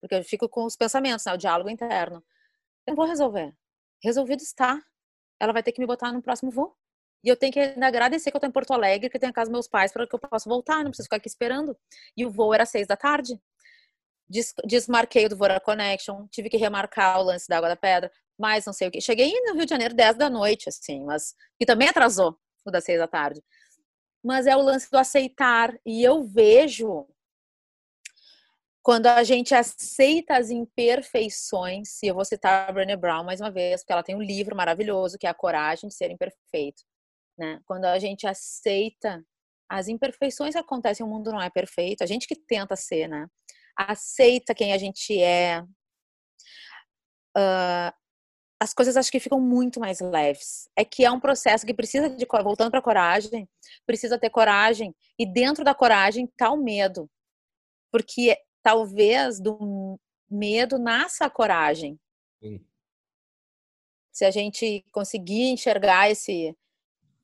[0.00, 2.24] porque eu fico com os pensamentos, né, o diálogo interno.
[2.86, 3.54] Eu não vou resolver.
[4.02, 4.80] Resolvido está.
[5.38, 6.74] Ela vai ter que me botar no próximo voo.
[7.22, 9.30] E eu tenho que ainda agradecer que eu estou em Porto Alegre, que eu tenho
[9.30, 11.76] a casa dos meus pais para que eu possa voltar, não preciso ficar aqui esperando.
[12.16, 13.38] E o voo era seis da tarde.
[14.28, 18.64] Des desmarquei do Vora Connection, tive que remarcar o lance da Água da Pedra, mas
[18.64, 19.00] não sei o que.
[19.00, 21.34] Cheguei no Rio de Janeiro 10 da noite, assim, mas.
[21.60, 23.42] E também atrasou o das seis da tarde.
[24.24, 25.78] Mas é o lance do aceitar.
[25.84, 27.06] E eu vejo
[28.90, 33.48] quando a gente aceita as imperfeições, e eu vou citar a Brené Brown mais uma
[33.48, 36.82] vez, porque ela tem um livro maravilhoso que é A Coragem de Ser Imperfeito.
[37.38, 37.60] Né?
[37.66, 39.24] Quando a gente aceita
[39.68, 43.28] as imperfeições que acontecem, o mundo não é perfeito, a gente que tenta ser, né?
[43.78, 45.62] Aceita quem a gente é.
[47.38, 47.94] Uh,
[48.60, 50.68] as coisas acho que ficam muito mais leves.
[50.76, 53.48] É que é um processo que precisa de voltando para coragem,
[53.86, 57.08] precisa ter coragem e dentro da coragem está o medo,
[57.92, 59.98] porque talvez do
[60.30, 61.98] medo nasça a coragem.
[62.42, 62.64] Sim.
[64.12, 66.56] Se a gente conseguir enxergar esse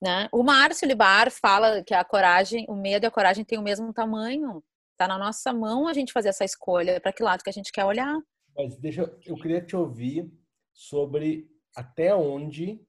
[0.00, 0.28] né?
[0.30, 3.92] O Márcio Libar fala que a coragem, o medo e a coragem têm o mesmo
[3.92, 4.62] tamanho.
[4.96, 7.72] Tá na nossa mão a gente fazer essa escolha para que lado que a gente
[7.72, 8.16] quer olhar.
[8.56, 10.30] Mas deixa eu queria te ouvir
[10.72, 12.80] sobre até onde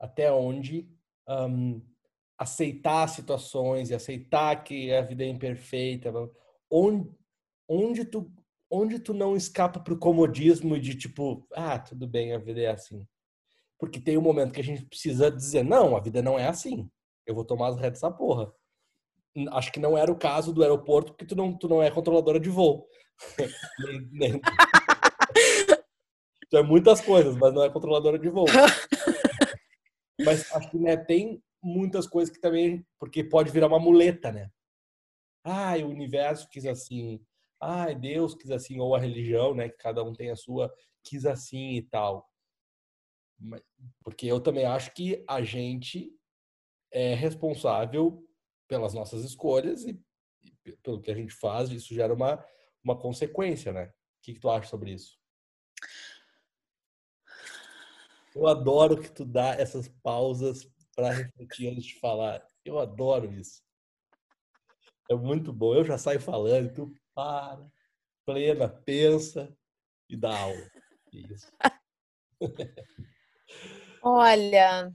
[0.00, 0.88] até onde
[1.28, 1.82] um,
[2.38, 6.12] aceitar situações e aceitar que a vida é imperfeita,
[6.70, 7.10] onde
[7.68, 8.32] onde tu
[8.70, 13.06] onde tu não escapa pro comodismo de tipo, ah, tudo bem, a vida é assim.
[13.78, 16.90] Porque tem um momento que a gente precisa dizer, não, a vida não é assim.
[17.26, 18.52] Eu vou tomar as redes dessa porra.
[19.52, 22.40] Acho que não era o caso do aeroporto, porque tu não, tu não é controladora
[22.40, 22.86] de voo.
[26.50, 28.46] tu é muitas coisas, mas não é controladora de voo.
[30.24, 32.84] mas acho que né, tem muitas coisas que também.
[32.98, 34.50] Porque pode virar uma muleta, né?
[35.44, 37.20] Ah, o universo quis assim.
[37.60, 38.78] Ah, Deus quis assim.
[38.80, 39.68] Ou a religião, né?
[39.68, 42.28] Que cada um tem a sua, quis assim e tal.
[44.02, 46.12] Porque eu também acho que a gente
[46.90, 48.24] é responsável
[48.66, 50.00] pelas nossas escolhas e,
[50.64, 52.44] e pelo que a gente faz, isso gera uma,
[52.82, 53.86] uma consequência, né?
[53.86, 53.92] O
[54.22, 55.18] que, que tu acha sobre isso?
[58.34, 62.46] Eu adoro que tu dá essas pausas para refletir antes de falar.
[62.64, 63.62] Eu adoro isso.
[65.10, 65.74] É muito bom.
[65.74, 67.68] Eu já saio falando, tu para,
[68.24, 69.52] plena, pensa
[70.08, 70.70] e dá aula.
[71.12, 71.50] Isso.
[74.00, 74.94] Olha,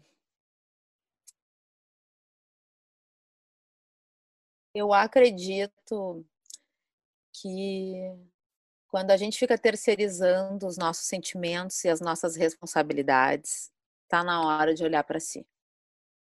[4.73, 6.25] eu acredito
[7.33, 7.93] que
[8.87, 13.69] quando a gente fica terceirizando os nossos sentimentos e as nossas responsabilidades,
[14.07, 15.45] tá na hora de olhar para si,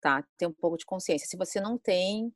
[0.00, 0.26] tá?
[0.36, 1.28] Ter um pouco de consciência.
[1.28, 2.34] Se você não tem,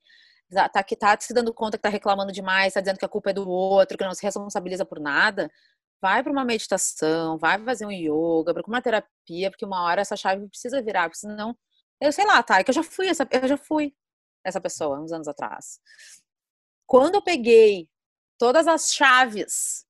[0.73, 3.31] tá que tá se dando conta que tá reclamando demais, tá dizendo que a culpa
[3.31, 5.51] é do outro, que não se responsabiliza por nada,
[6.01, 10.17] vai para uma meditação, vai fazer um yoga, para uma terapia, porque uma hora essa
[10.17, 11.57] chave precisa virar, porque senão,
[12.01, 13.95] eu sei lá, tá, é que eu já fui essa, eu já fui
[14.45, 15.81] essa pessoa uns anos atrás.
[16.87, 17.89] Quando eu peguei
[18.39, 19.86] todas as chaves,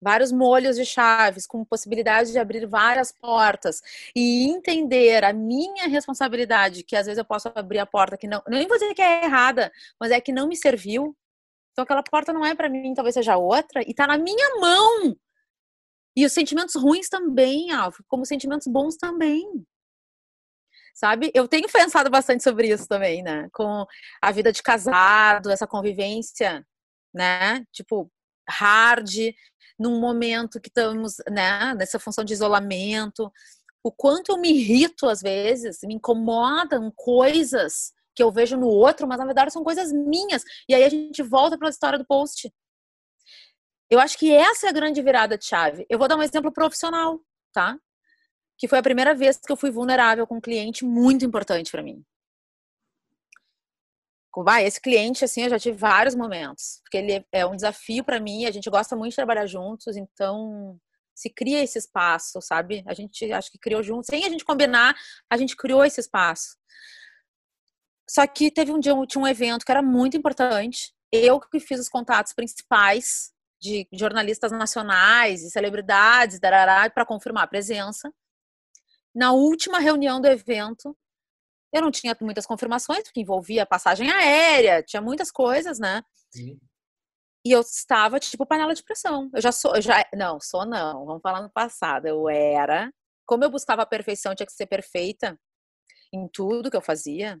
[0.00, 3.82] vários molhos de chaves, com possibilidade de abrir várias portas
[4.16, 8.42] e entender a minha responsabilidade, que às vezes eu posso abrir a porta que não,
[8.48, 11.16] nem vou dizer que é errada, mas é que não me serviu,
[11.72, 15.16] então aquela porta não é para mim, talvez seja outra, e tá na minha mão.
[16.16, 19.64] E os sentimentos ruins também, Alfa, como sentimentos bons também.
[20.94, 21.30] Sabe?
[21.34, 23.48] Eu tenho pensado bastante sobre isso também, né?
[23.52, 23.86] Com
[24.20, 26.66] a vida de casado, essa convivência,
[27.14, 27.64] né?
[27.72, 28.10] Tipo,
[28.50, 29.32] hard,
[29.78, 33.32] num momento que estamos, né, nessa função de isolamento.
[33.82, 39.08] O quanto eu me irrito às vezes, me incomodam coisas que eu vejo no outro,
[39.08, 40.42] mas na verdade são coisas minhas.
[40.68, 42.52] E aí a gente volta para a história do post.
[43.88, 45.86] Eu acho que essa é a grande virada de chave.
[45.88, 47.18] Eu vou dar um exemplo profissional,
[47.52, 47.78] tá?
[48.58, 51.82] Que foi a primeira vez que eu fui vulnerável com um cliente muito importante para
[51.82, 52.04] mim.
[54.36, 58.20] Vai, esse cliente, assim, eu já tive vários momentos, porque ele é um desafio para
[58.20, 60.78] mim, a gente gosta muito de trabalhar juntos, então
[61.14, 62.82] se cria esse espaço, sabe?
[62.86, 64.94] A gente acho que criou juntos, sem a gente combinar,
[65.28, 66.56] a gente criou esse espaço.
[68.08, 70.94] Só que teve um dia, tinha um evento que era muito importante.
[71.12, 78.12] Eu que fiz os contatos principais de jornalistas nacionais e celebridades para confirmar a presença.
[79.14, 80.96] Na última reunião do evento,
[81.72, 86.02] eu não tinha muitas confirmações, porque envolvia passagem aérea, tinha muitas coisas, né?
[86.30, 86.58] Sim.
[87.44, 89.30] E eu estava tipo panela de pressão.
[89.34, 91.06] Eu já sou, eu já não, sou não.
[91.06, 92.06] Vamos falar no passado.
[92.06, 92.92] Eu era,
[93.26, 95.38] como eu buscava a perfeição, tinha que ser perfeita
[96.12, 97.40] em tudo que eu fazia.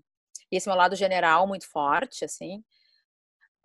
[0.50, 2.62] E esse meu lado general muito forte, assim.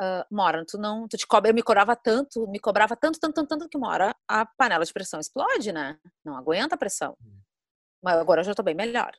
[0.01, 3.33] Uh, Mora, tu não, tu te cobra, eu me cobrava tanto, me cobrava tanto, tanto,
[3.33, 5.97] tanto, tanto que mora a panela de pressão explode, né?
[6.23, 7.15] Não aguenta a pressão.
[7.21, 7.39] Hum.
[8.03, 9.15] Mas agora eu já tô bem melhor.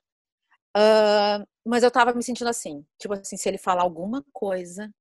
[0.77, 4.93] Uh, mas eu tava me sentindo assim, tipo assim, se ele falar alguma coisa,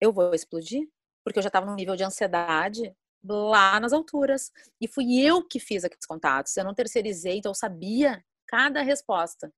[0.00, 0.88] eu vou explodir,
[1.24, 4.52] porque eu já tava num nível de ansiedade lá nas alturas.
[4.80, 9.52] E fui eu que fiz aqueles contatos, eu não terceirizei, então eu sabia cada resposta.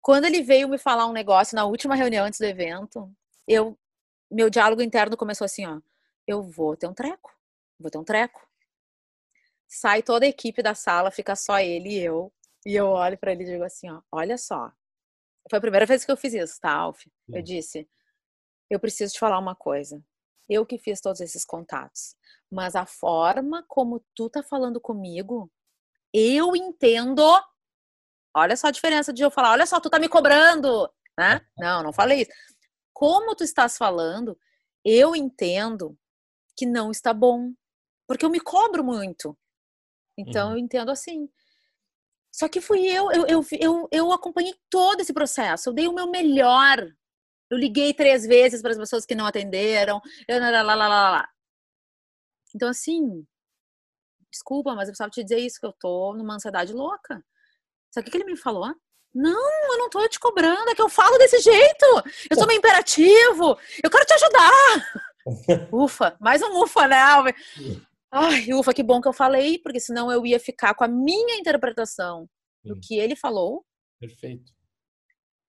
[0.00, 3.12] Quando ele veio me falar um negócio na última reunião antes do evento,
[3.46, 3.76] eu
[4.30, 5.80] meu diálogo interno começou assim, ó,
[6.26, 7.32] eu vou ter um treco,
[7.78, 8.46] vou ter um treco.
[9.68, 12.32] Sai toda a equipe da sala, fica só ele e eu.
[12.66, 14.72] E eu olho para ele e digo assim, ó, olha só.
[15.48, 17.06] Foi a primeira vez que eu fiz isso, tá, Alf?
[17.28, 17.88] Eu disse,
[18.68, 20.04] eu preciso te falar uma coisa.
[20.48, 22.16] Eu que fiz todos esses contatos.
[22.50, 25.48] Mas a forma como tu tá falando comigo,
[26.12, 27.22] eu entendo.
[28.34, 31.40] Olha só a diferença de eu falar, olha só, tu tá me cobrando, né?
[31.56, 32.32] Não, não falei isso.
[32.92, 34.36] Como tu estás falando,
[34.84, 35.96] eu entendo
[36.56, 37.52] que não está bom.
[38.08, 39.38] Porque eu me cobro muito.
[40.18, 40.54] Então, uhum.
[40.54, 41.28] eu entendo assim.
[42.36, 45.94] Só que fui eu, eu, eu, eu, eu acompanhei todo esse processo, eu dei o
[45.94, 46.86] meu melhor.
[47.50, 50.02] Eu liguei três vezes para as pessoas que não atenderam.
[50.28, 51.28] Eu, lá, lá, lá, lá.
[52.54, 53.26] Então, assim,
[54.30, 57.24] desculpa, mas eu precisava te dizer isso, que eu tô numa ansiedade louca.
[57.90, 58.70] Sabe o que, ele me falou?
[59.14, 61.86] Não, eu não tô te cobrando, é que eu falo desse jeito.
[62.28, 63.58] Eu sou meio imperativo.
[63.82, 64.52] Eu quero te ajudar.
[65.72, 67.34] ufa, mais um ufa, né, Alves?
[68.18, 71.36] Ai, ufa, que bom que eu falei, porque senão eu ia ficar com a minha
[71.36, 72.26] interpretação
[72.64, 72.80] do Sim.
[72.80, 73.62] que ele falou.
[74.00, 74.54] Perfeito.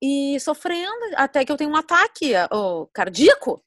[0.03, 3.63] E sofrendo até que eu tenho um ataque ou, cardíaco,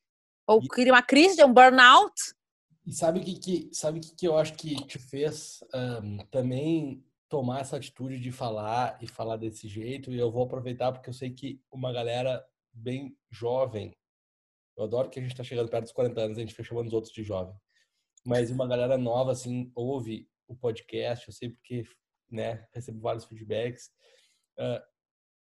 [0.46, 0.90] ou e...
[0.90, 2.12] uma crise um burnout.
[2.86, 7.02] E sabe o que, que, sabe que, que eu acho que te fez um, também
[7.26, 10.12] tomar essa atitude de falar e falar desse jeito?
[10.12, 13.96] E eu vou aproveitar porque eu sei que uma galera bem jovem,
[14.76, 16.88] eu adoro que a gente está chegando perto dos 40 anos, a gente fica chamando
[16.88, 17.56] os outros de jovem
[18.24, 21.84] mas uma galera nova, assim, ouve o podcast, eu sei porque,
[22.30, 23.90] né, recebo vários feedbacks.
[24.58, 24.82] Uh,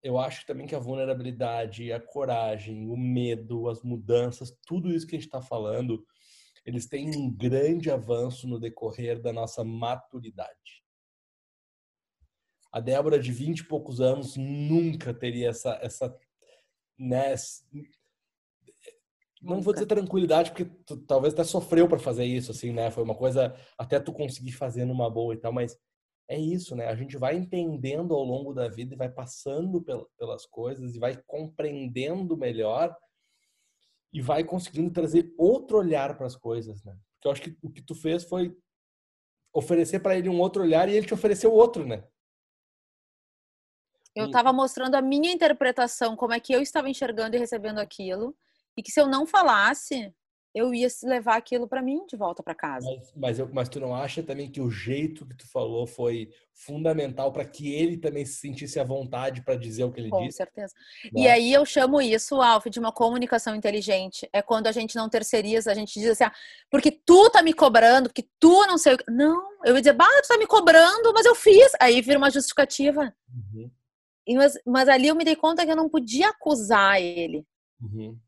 [0.02, 5.14] eu acho também que a vulnerabilidade, a coragem, o medo, as mudanças, tudo isso que
[5.14, 6.04] a gente está falando,
[6.64, 10.84] eles têm um grande avanço no decorrer da nossa maturidade.
[12.72, 16.16] A Débora, de 20 e poucos anos, nunca teria essa, essa
[16.98, 17.34] né,
[19.40, 22.90] não vou dizer tranquilidade, porque tu talvez até sofreu para fazer isso, assim, né?
[22.90, 25.78] Foi uma coisa até tu conseguir fazer numa boa e tal, mas
[26.28, 26.86] é isso, né?
[26.86, 29.82] A gente vai entendendo ao longo da vida e vai passando
[30.18, 32.94] pelas coisas e vai compreendendo melhor
[34.12, 36.96] e vai conseguindo trazer outro olhar para as coisas, né?
[37.14, 38.56] Porque eu acho que o que tu fez foi
[39.52, 42.04] oferecer para ele um outro olhar e ele te ofereceu outro, né?
[44.14, 48.36] Eu estava mostrando a minha interpretação, como é que eu estava enxergando e recebendo aquilo.
[48.76, 50.14] E que se eu não falasse,
[50.54, 52.86] eu ia levar aquilo para mim de volta para casa.
[52.90, 56.28] Mas, mas, eu, mas, tu não acha também que o jeito que tu falou foi
[56.52, 60.22] fundamental para que ele também se sentisse à vontade para dizer o que ele Com
[60.22, 60.38] disse?
[60.38, 60.74] Com certeza.
[61.04, 61.22] Né?
[61.22, 64.28] E aí eu chamo isso, Alf, de uma comunicação inteligente.
[64.32, 66.32] É quando a gente não terceiriza, a gente diz assim, ah,
[66.68, 69.04] porque tu tá me cobrando, porque tu não sei o que.
[69.08, 71.72] Não, eu ia dizer, bah, tu tá me cobrando, mas eu fiz.
[71.80, 73.14] Aí vira uma justificativa.
[73.32, 73.70] Uhum.
[74.26, 77.46] E, mas, mas ali eu me dei conta que eu não podia acusar ele.
[77.80, 78.18] Uhum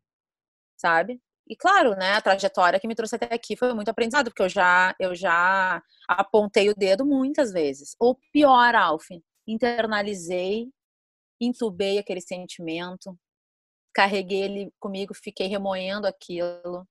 [0.83, 1.21] sabe?
[1.49, 4.49] E claro, né, a trajetória que me trouxe até aqui foi muito aprendizado, porque eu
[4.49, 7.95] já eu já apontei o dedo muitas vezes.
[7.99, 9.07] Ou pior, Alf,
[9.47, 10.69] internalizei,
[11.41, 13.17] intubei aquele sentimento,
[13.95, 16.87] carreguei ele comigo, fiquei remoendo aquilo.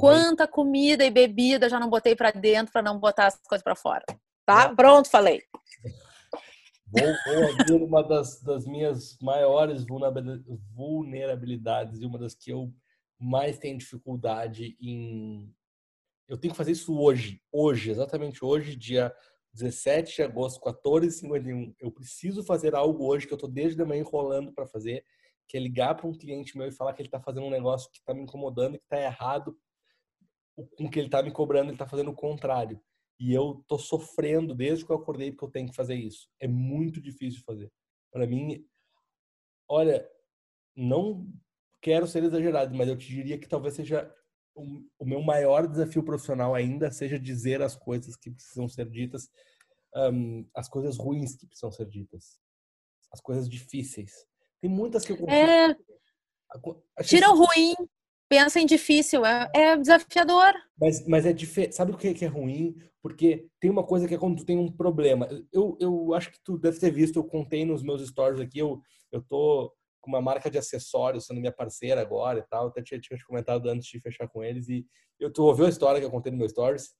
[0.00, 3.76] Quanta comida e bebida já não botei para dentro para não botar as coisas para
[3.76, 4.04] fora.
[4.46, 4.74] Tá?
[4.74, 5.42] Pronto, falei.
[6.90, 9.84] Vou, vou abrir uma das, das minhas maiores
[10.74, 12.72] vulnerabilidades e uma das que eu
[13.18, 15.52] mais tenho dificuldade em.
[16.28, 19.14] Eu tenho que fazer isso hoje, hoje, exatamente hoje, dia
[19.54, 21.74] 17 de agosto, 14h51.
[21.80, 25.04] Eu preciso fazer algo hoje que eu estou desde a manhã enrolando para fazer,
[25.48, 27.90] que é ligar para um cliente meu e falar que ele está fazendo um negócio
[27.90, 29.56] que está me incomodando, que está errado
[30.76, 32.80] com que ele está me cobrando, ele está fazendo o contrário.
[33.18, 36.28] E eu tô sofrendo desde que eu acordei porque eu tenho que fazer isso.
[36.40, 37.72] É muito difícil fazer.
[38.12, 38.64] Para mim,
[39.68, 40.08] olha,
[40.76, 41.26] não
[41.80, 44.12] quero ser exagerado, mas eu te diria que talvez seja
[44.54, 49.30] o, o meu maior desafio profissional ainda seja dizer as coisas que precisam ser ditas,
[49.94, 52.40] um, as coisas ruins que precisam ser ditas,
[53.12, 54.12] as coisas difíceis.
[54.60, 55.28] Tem muitas que eu.
[55.28, 55.74] É...
[57.04, 57.74] Tira o ruim,
[58.28, 60.54] pensa em difícil, é, é desafiador.
[60.80, 61.74] Mas, mas é diferente.
[61.74, 62.74] Sabe o que, que é ruim?
[63.00, 65.28] Porque tem uma coisa que é quando tu tem um problema.
[65.52, 68.80] Eu, eu acho que tu deve ter visto, eu contei nos meus stories aqui, eu,
[69.12, 69.72] eu tô
[70.08, 72.68] com uma marca de acessórios sendo minha parceira agora e tal.
[72.68, 74.68] Até tinha, tinha comentado antes de fechar com eles.
[74.68, 74.86] E
[75.20, 76.94] eu, tu ouviu a história que eu contei no meu stories?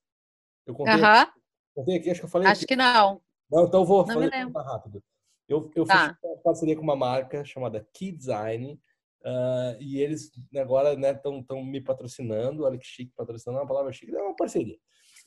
[0.66, 1.26] Eu contei, uh -huh.
[1.74, 2.48] contei aqui, acho que eu falei.
[2.48, 2.66] Acho aqui.
[2.66, 3.22] que não.
[3.50, 5.02] Não, então eu vou não fazer rápido.
[5.48, 6.10] Eu, eu tá.
[6.10, 8.78] fiz uma parceria com uma marca chamada Key Design,
[9.20, 13.92] Uh, e eles agora estão né, me patrocinando, olha que chique, patrocinando é uma palavra
[13.92, 14.78] chique, é uma parceria.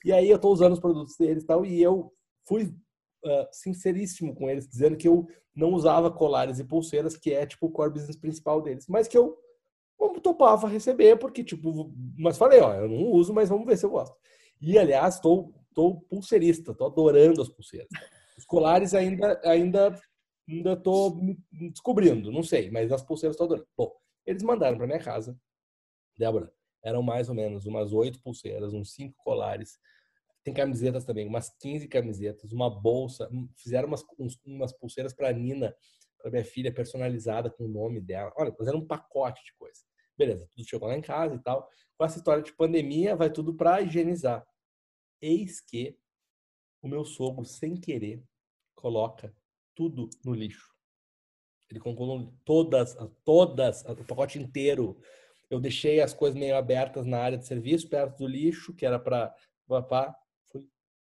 [0.06, 2.12] E aí eu estou usando os produtos deles e tal, e eu
[2.48, 2.74] fui
[3.24, 7.68] uh, sinceríssimo com eles, dizendo que eu não usava colares e pulseiras, que é tipo
[7.68, 9.38] o core business principal deles, mas que eu
[10.22, 13.90] topava receber, porque tipo, mas falei, ó, eu não uso, mas vamos ver se eu
[13.90, 14.16] gosto.
[14.60, 17.90] E aliás, estou tô, tô pulseirista, estou adorando as pulseiras.
[18.38, 20.00] Os colares ainda, ainda
[20.50, 21.20] ainda estou
[21.52, 23.68] descobrindo, não sei, mas as pulseiras estão adorando.
[23.78, 23.96] Bom,
[24.26, 25.40] eles mandaram para minha casa,
[26.18, 26.52] Débora,
[26.84, 29.80] eram mais ou menos umas oito pulseiras, uns cinco colares,
[30.44, 34.04] tem camisetas também, umas 15 camisetas, uma bolsa, fizeram umas,
[34.46, 35.76] umas pulseiras para Nina,
[36.18, 38.32] para minha filha, personalizada com o nome dela.
[38.36, 39.82] Olha, fizeram um pacote de coisa.
[40.18, 41.68] Beleza, tudo chegou lá em casa e tal.
[41.98, 44.46] Com essa história de pandemia, vai tudo para higienizar.
[45.22, 45.98] Eis que
[46.82, 48.24] o meu sogro, sem querer,
[48.76, 49.36] coloca
[49.76, 50.72] tudo no lixo.
[51.70, 55.00] Ele colocou todas, todas, o pacote inteiro.
[55.50, 59.00] Eu deixei as coisas meio abertas na área de serviço, perto do lixo, que era
[59.00, 59.34] para
[59.68, 60.16] papá,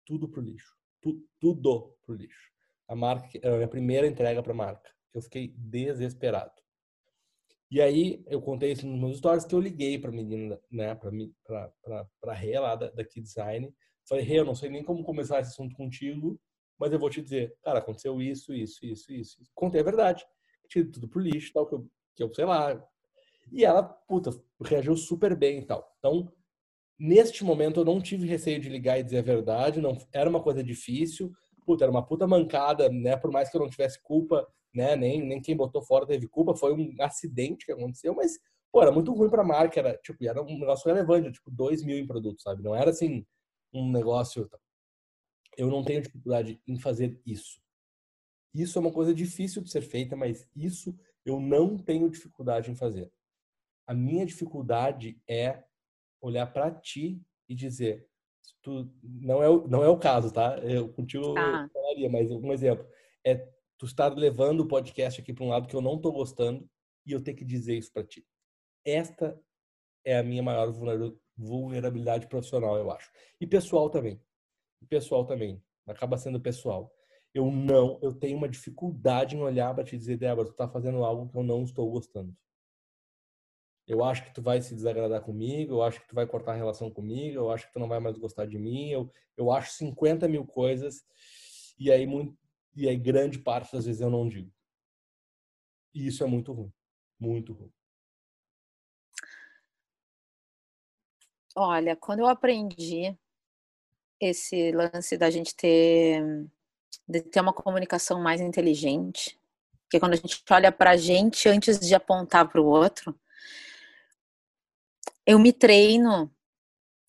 [0.06, 0.76] tudo pro lixo.
[1.02, 2.52] Tu, tudo pro lixo.
[2.88, 4.90] A marca, a minha primeira entrega para a marca.
[5.14, 6.54] Eu fiquei desesperado.
[7.70, 11.12] E aí eu contei isso nos meus stories que eu liguei para menina, né, para
[11.84, 13.74] para para Rê lá da, da Key Design.
[14.08, 16.40] Falei, Rê, eu não sei nem como começar esse assunto contigo,
[16.80, 19.38] mas eu vou te dizer, cara, aconteceu isso, isso, isso, isso.
[19.54, 20.26] Contei a verdade.
[20.68, 22.82] Tirei tudo pro lixo, tal, que eu, que eu sei lá.
[23.52, 24.32] E ela, puta,
[24.64, 25.96] reagiu super bem e tal.
[26.00, 26.32] Então,
[27.00, 29.82] neste momento, eu não tive receio de ligar e dizer a verdade.
[29.82, 31.32] Não, era uma coisa difícil.
[31.66, 33.18] Puta, era uma puta mancada, né?
[33.18, 34.96] Por mais que eu não tivesse culpa, né?
[34.96, 36.56] Nem, nem quem botou fora teve culpa.
[36.56, 38.38] Foi um acidente que aconteceu, mas,
[38.72, 39.80] pô, era muito ruim pra marca.
[39.80, 42.64] Era, tipo, era um negócio relevante, tipo, dois mil em produtos, sabe?
[42.64, 43.26] Não era assim,
[43.74, 44.50] um negócio
[45.58, 47.62] eu não tenho dificuldade em fazer isso.
[48.54, 52.76] Isso é uma coisa difícil de ser feita, mas isso eu não tenho dificuldade em
[52.76, 53.12] fazer.
[53.88, 55.64] A minha dificuldade é
[56.22, 58.08] olhar para ti e dizer,
[58.62, 60.58] tu não é o, não é o caso, tá?
[60.60, 61.68] Eu contigo ah.
[61.72, 62.86] falaria, mas um exemplo
[63.26, 63.36] é
[63.78, 66.68] tu estar levando o podcast aqui para um lado que eu não estou gostando
[67.06, 68.26] e eu ter que dizer isso para ti.
[68.86, 69.40] Esta
[70.04, 70.72] é a minha maior
[71.38, 73.12] vulnerabilidade profissional, eu acho.
[73.42, 74.22] E pessoal também
[74.86, 75.62] pessoal também.
[75.88, 76.92] Acaba sendo pessoal.
[77.34, 81.04] Eu não, eu tenho uma dificuldade em olhar para te dizer, Débora, tu tá fazendo
[81.04, 82.34] algo que eu não estou gostando.
[83.88, 86.56] Eu acho que tu vai se desagradar comigo, eu acho que tu vai cortar a
[86.56, 89.74] relação comigo, eu acho que tu não vai mais gostar de mim, eu, eu acho
[89.74, 91.06] 50 mil coisas
[91.78, 92.36] e aí, muito,
[92.76, 94.52] e aí grande parte das vezes eu não digo.
[95.94, 96.74] E isso é muito ruim.
[97.20, 97.72] Muito ruim.
[101.56, 103.18] Olha, quando eu aprendi
[104.20, 106.22] esse lance da gente ter,
[107.08, 109.40] de ter uma comunicação mais inteligente.
[109.84, 113.18] Porque quando a gente olha para a gente antes de apontar para o outro,
[115.26, 116.32] eu me treino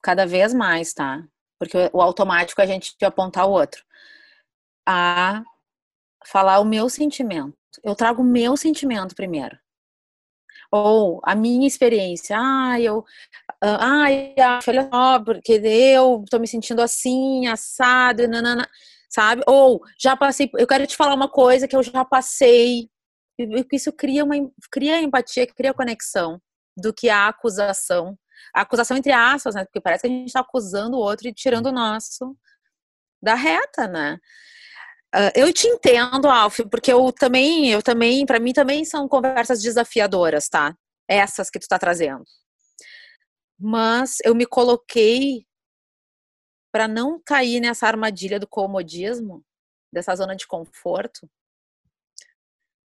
[0.03, 1.27] cada vez mais, tá?
[1.59, 3.85] Porque o automático é a gente apontar o outro.
[4.89, 5.43] A
[6.27, 7.57] falar o meu sentimento.
[7.85, 9.59] Eu trago o meu sentimento primeiro.
[10.71, 12.37] Ou a minha experiência.
[12.39, 13.05] Ah, eu
[13.63, 14.35] ai,
[14.69, 18.69] olha só, porque eu tô me sentindo assim, assado, nanana,
[19.09, 19.43] sabe?
[19.47, 22.91] Ou já passei, eu quero te falar uma coisa que eu já passei.
[23.73, 24.35] Isso cria uma
[24.71, 26.41] cria empatia, cria conexão
[26.77, 28.19] do que a acusação.
[28.55, 29.65] A acusação entre aspas, né?
[29.65, 32.37] Porque parece que a gente está acusando o outro e tirando o nosso
[33.23, 34.19] da reta, né?
[35.15, 39.63] Uh, eu te entendo, Alf, porque eu também, eu também, para mim também são conversas
[39.63, 40.77] desafiadoras, tá?
[41.09, 42.25] Essas que tu tá trazendo
[43.59, 45.47] mas eu me coloquei
[46.71, 49.45] para não cair nessa armadilha do comodismo,
[49.91, 51.29] dessa zona de conforto.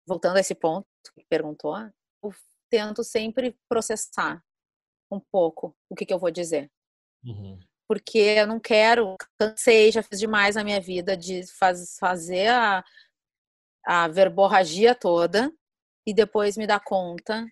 [0.07, 1.76] Voltando a esse ponto que perguntou,
[2.22, 2.32] eu
[2.70, 4.42] tento sempre processar
[5.10, 6.70] um pouco o que, que eu vou dizer.
[7.24, 7.58] Uhum.
[7.88, 12.84] Porque eu não quero, cansei, já fiz demais na minha vida de faz, fazer a,
[13.84, 15.52] a verborragia toda
[16.06, 17.46] e depois me dar conta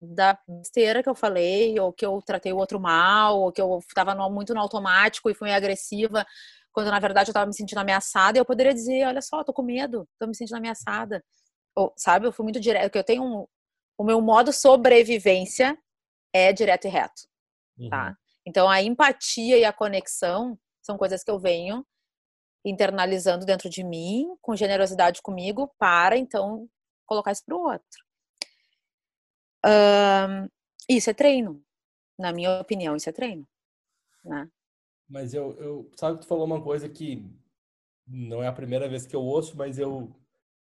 [0.00, 3.78] da besteira que eu falei, ou que eu tratei o outro mal, ou que eu
[3.80, 6.24] estava muito no automático e fui agressiva,
[6.72, 9.52] quando na verdade eu estava me sentindo ameaçada, e eu poderia dizer, olha só, tô
[9.52, 11.24] com medo, tô me sentindo ameaçada.
[11.74, 13.46] Ou, sabe, eu fui muito direto, porque eu tenho um,
[13.98, 15.76] o meu modo sobrevivência
[16.32, 17.22] é direto e reto,
[17.90, 18.08] tá?
[18.08, 18.14] Uhum.
[18.46, 21.84] Então a empatia e a conexão são coisas que eu venho
[22.64, 26.68] internalizando dentro de mim, com generosidade comigo, para então
[27.06, 28.04] colocar isso para o outro.
[29.66, 30.48] Um,
[30.88, 31.62] isso é treino,
[32.18, 33.46] na minha opinião, isso é treino,
[34.24, 34.48] né?
[35.08, 37.24] Mas eu, eu sabe que tu falou uma coisa que
[38.06, 40.14] não é a primeira vez que eu ouço, mas eu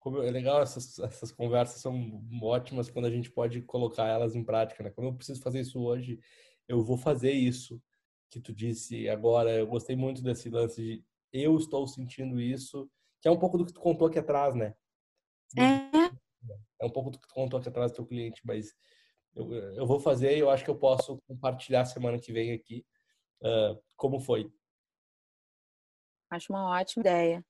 [0.05, 4.43] como é legal essas, essas conversas são ótimas quando a gente pode colocar elas em
[4.43, 4.91] prática, né?
[4.91, 6.19] Como eu preciso fazer isso hoje,
[6.67, 7.81] eu vou fazer isso
[8.29, 9.51] que tu disse agora.
[9.51, 11.03] Eu gostei muito desse lance de
[11.33, 12.87] eu estou sentindo isso,
[13.19, 14.75] que é um pouco do que tu contou aqui atrás, né?
[15.57, 15.63] É.
[16.79, 18.75] É um pouco do que tu contou aqui atrás do teu cliente, mas
[19.33, 22.85] eu, eu vou fazer e eu acho que eu posso compartilhar semana que vem aqui
[23.41, 24.53] uh, como foi.
[26.29, 27.43] Acho uma ótima ideia.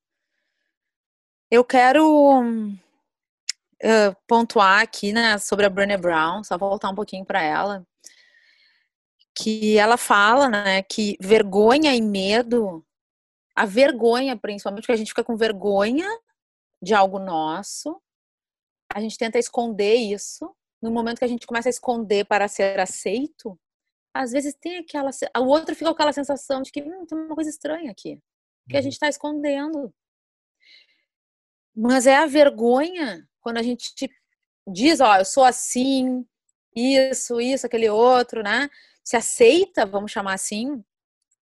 [1.50, 7.42] Eu quero uh, pontuar aqui, né, sobre a Brené Brown, só voltar um pouquinho para
[7.42, 7.86] ela,
[9.38, 12.86] que ela fala, né, que vergonha e medo,
[13.56, 16.08] a vergonha, principalmente, que a gente fica com vergonha
[16.82, 18.02] de algo nosso,
[18.94, 20.54] a gente tenta esconder isso.
[20.82, 23.60] No momento que a gente começa a esconder para ser aceito,
[24.14, 27.36] às vezes tem aquela, o outro fica com aquela sensação de que hum, tem uma
[27.36, 28.20] coisa estranha aqui,
[28.70, 28.84] que a uhum.
[28.84, 29.94] gente está escondendo.
[31.76, 33.94] Mas é a vergonha quando a gente
[34.68, 36.26] diz, ó, eu sou assim,
[36.76, 38.70] isso, isso, aquele outro, né?
[39.04, 40.84] Se aceita, vamos chamar assim,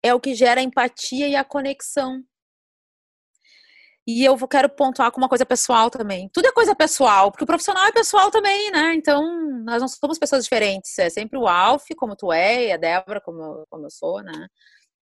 [0.02, 2.24] é o que gera a empatia e a conexão.
[4.06, 6.30] E eu quero pontuar com uma coisa pessoal também.
[6.34, 8.94] Tudo é coisa pessoal, porque o profissional é pessoal também, né?
[8.96, 9.24] Então,
[9.64, 11.00] nós não somos pessoas diferentes.
[11.00, 14.50] É sempre o Alf, como tu é, e a Débora, como, como eu sou, né?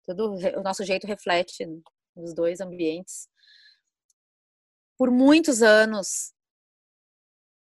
[0.05, 1.67] Tudo, o nosso jeito reflete
[2.15, 3.27] nos dois ambientes
[4.99, 6.33] por muitos anos,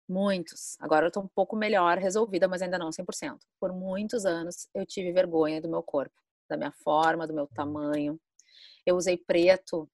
[0.08, 3.38] muitos, agora eu tô um pouco melhor resolvida, mas ainda não 100%.
[3.60, 6.16] Por muitos anos eu tive vergonha do meu corpo,
[6.50, 8.18] da minha forma, do meu tamanho.
[8.86, 9.90] Eu usei preto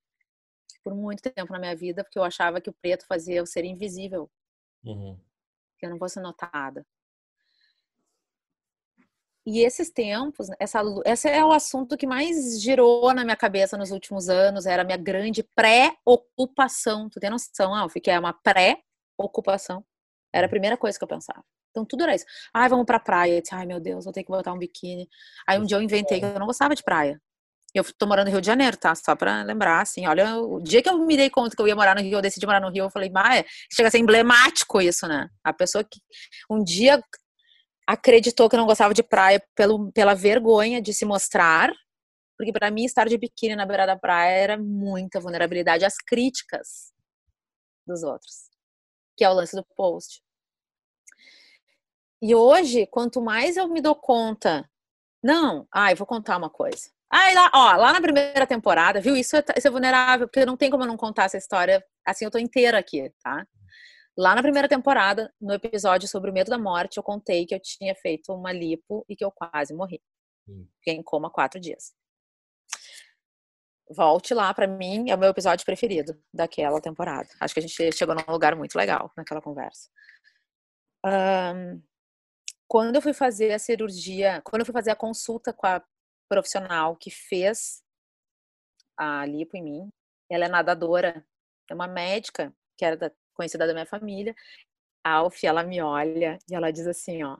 [0.84, 3.66] por muito tempo na minha vida, porque eu achava que o preto fazia eu ser
[3.66, 4.30] invisível.
[4.84, 5.20] Uhum.
[5.80, 6.86] Que eu não fosse notada.
[9.46, 13.92] E esses tempos, essa, esse é o assunto que mais girou na minha cabeça nos
[13.92, 17.10] últimos anos, era a minha grande pré-ocupação.
[17.10, 19.84] Tu tem noção, Alf, que é uma pré-ocupação?
[20.34, 21.44] Era a primeira coisa que eu pensava.
[21.72, 22.26] Então tudo era isso.
[22.54, 23.36] Ai, vamos pra praia.
[23.36, 25.10] Eu disse, ai meu Deus, vou ter que botar um biquíni.
[25.48, 27.20] Aí um dia eu inventei que eu não gostava de praia.
[27.74, 28.94] Eu tô morando no Rio de Janeiro, tá?
[28.94, 31.76] Só pra lembrar, assim, olha, o dia que eu me dei conta que eu ia
[31.76, 34.80] morar no Rio, eu decidi morar no Rio, eu falei, é, chega a ser emblemático
[34.80, 35.28] isso, né?
[35.44, 36.00] A pessoa que
[36.48, 37.02] um dia
[37.88, 41.72] acreditou que não gostava de praia pelo, pela vergonha de se mostrar,
[42.38, 46.92] porque para mim estar de biquíni na beira da praia era muita vulnerabilidade às críticas
[47.86, 48.50] dos outros,
[49.18, 50.22] que é o lance do post.
[52.22, 54.70] E hoje, quanto mais eu me dou conta,
[55.22, 56.90] não, ai, vou contar uma coisa.
[57.10, 59.16] Ai, lá, ó, lá na primeira temporada, viu?
[59.16, 61.84] Isso é, isso é vulnerável, porque não tem como eu não contar essa história.
[62.06, 63.46] Assim, eu tô inteira aqui, tá?
[64.18, 67.60] Lá na primeira temporada, no episódio sobre o medo da morte, eu contei que eu
[67.60, 70.02] tinha feito uma lipo e que eu quase morri.
[70.48, 70.68] Hum.
[70.78, 71.94] Fiquei em coma quatro dias.
[73.90, 77.28] Volte lá, para mim, é o meu episódio preferido daquela temporada.
[77.40, 79.90] Acho que a gente chegou num lugar muito legal naquela conversa.
[81.06, 81.82] Um,
[82.68, 85.84] quando eu fui fazer a cirurgia, quando eu fui fazer a consulta com a
[86.30, 87.84] profissional que fez
[88.98, 89.94] a lipo em mim,
[90.30, 91.26] ela é nadadora,
[91.70, 94.36] é uma médica que era da conhecida da minha família.
[95.04, 97.38] A Alf, ela me olha e ela diz assim, ó,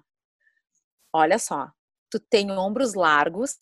[1.14, 1.72] olha só,
[2.10, 3.58] tu tem ombros largos,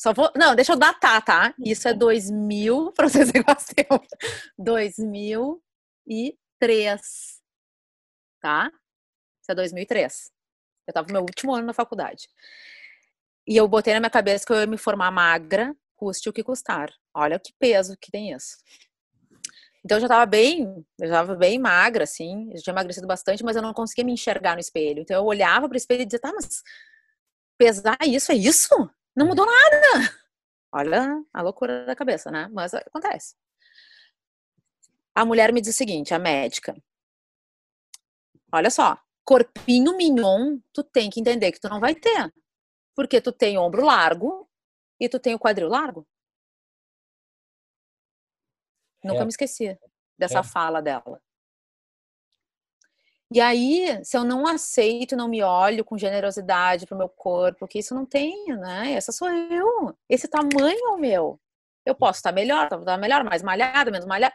[0.00, 1.54] só vou, não, deixa eu datar, tá?
[1.58, 3.44] Isso é 2000, para vocês terem
[4.58, 7.42] 2003,
[8.40, 8.72] tá?
[9.42, 10.30] Isso é 2003.
[10.86, 12.28] Eu tava no meu último ano na faculdade.
[13.46, 16.42] E eu botei na minha cabeça que eu ia me formar magra, custe o que
[16.42, 16.90] custar.
[17.12, 18.56] Olha que peso que tem isso.
[19.84, 20.64] Então eu já estava bem,
[20.98, 24.12] eu já estava bem magra, assim, eu tinha emagrecido bastante, mas eu não conseguia me
[24.12, 25.00] enxergar no espelho.
[25.00, 26.62] Então eu olhava para o espelho e dizia, tá, mas
[27.58, 28.68] pesar isso é isso?
[29.16, 30.12] Não mudou nada.
[30.72, 32.48] Olha a loucura da cabeça, né?
[32.52, 33.34] Mas acontece.
[35.14, 36.76] A mulher me diz o seguinte, a médica.
[38.52, 42.32] Olha só, corpinho mignon, tu tem que entender que tu não vai ter.
[42.94, 44.48] Porque tu tem ombro largo
[44.98, 46.06] e tu tem o quadril largo.
[49.02, 49.24] Nunca é.
[49.24, 49.78] me esqueci
[50.18, 50.42] dessa é.
[50.42, 51.20] fala dela.
[53.32, 57.78] E aí, se eu não aceito, não me olho com generosidade pro meu corpo, que
[57.78, 58.92] isso não tem, né?
[58.92, 59.96] Essa sou eu.
[60.08, 61.40] Esse tamanho é o meu.
[61.86, 64.34] Eu posso estar melhor, estar melhor, mais malhada, menos malhada.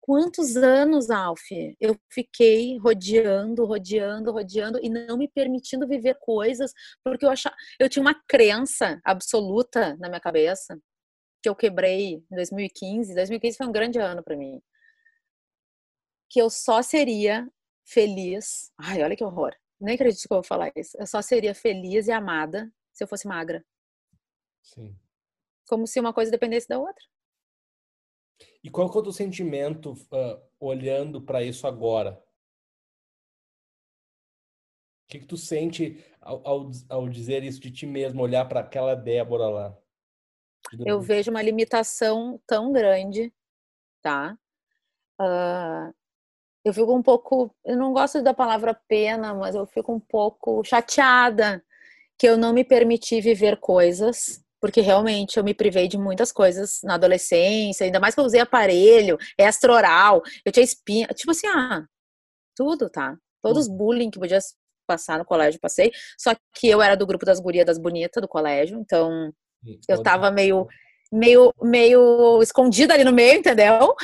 [0.00, 1.50] quantos anos, Alf,
[1.80, 7.88] eu fiquei rodeando, rodeando, rodeando e não me permitindo viver coisas, porque eu achava, eu
[7.88, 10.78] tinha uma crença absoluta na minha cabeça
[11.44, 13.14] que eu quebrei em 2015.
[13.14, 14.62] 2015 foi um grande ano para mim.
[16.30, 17.46] Que eu só seria
[17.86, 18.72] feliz.
[18.78, 19.54] Ai, olha que horror.
[19.78, 20.96] Nem acredito que eu vou falar isso.
[20.98, 23.62] Eu só seria feliz e amada se eu fosse magra.
[24.62, 24.98] Sim.
[25.68, 27.04] Como se uma coisa dependesse da outra.
[28.62, 32.24] E qual é o teu sentimento uh, olhando para isso agora?
[35.04, 38.60] O que, que tu sente ao, ao, ao, dizer isso de ti mesmo, olhar para
[38.60, 39.83] aquela Débora lá?
[40.84, 43.32] Eu vejo uma limitação tão grande,
[44.02, 44.36] tá?
[45.20, 45.94] Uh,
[46.64, 50.64] eu fico um pouco, eu não gosto da palavra pena, mas eu fico um pouco
[50.64, 51.64] chateada
[52.18, 56.80] que eu não me permiti viver coisas porque realmente eu me privei de muitas coisas
[56.82, 61.46] na adolescência, ainda mais que eu usei aparelho, extra oral, eu tinha espinha, tipo assim,
[61.48, 61.84] ah,
[62.56, 63.14] tudo, tá?
[63.42, 63.76] Todos os uhum.
[63.76, 64.38] bullying que podia
[64.86, 68.26] passar no colégio, passei, só que eu era do grupo das gurias das bonitas do
[68.26, 69.30] colégio, então
[69.88, 70.66] eu tava meio,
[71.12, 73.94] meio, meio escondida ali no meio, entendeu?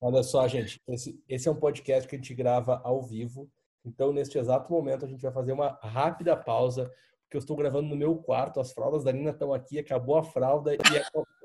[0.00, 3.50] Olha só, gente, esse, esse é um podcast que a gente grava ao vivo,
[3.84, 6.90] então neste exato momento a gente vai fazer uma rápida pausa
[7.30, 10.24] que eu estou gravando no meu quarto, as fraldas da Nina estão aqui, acabou a
[10.24, 10.78] fralda e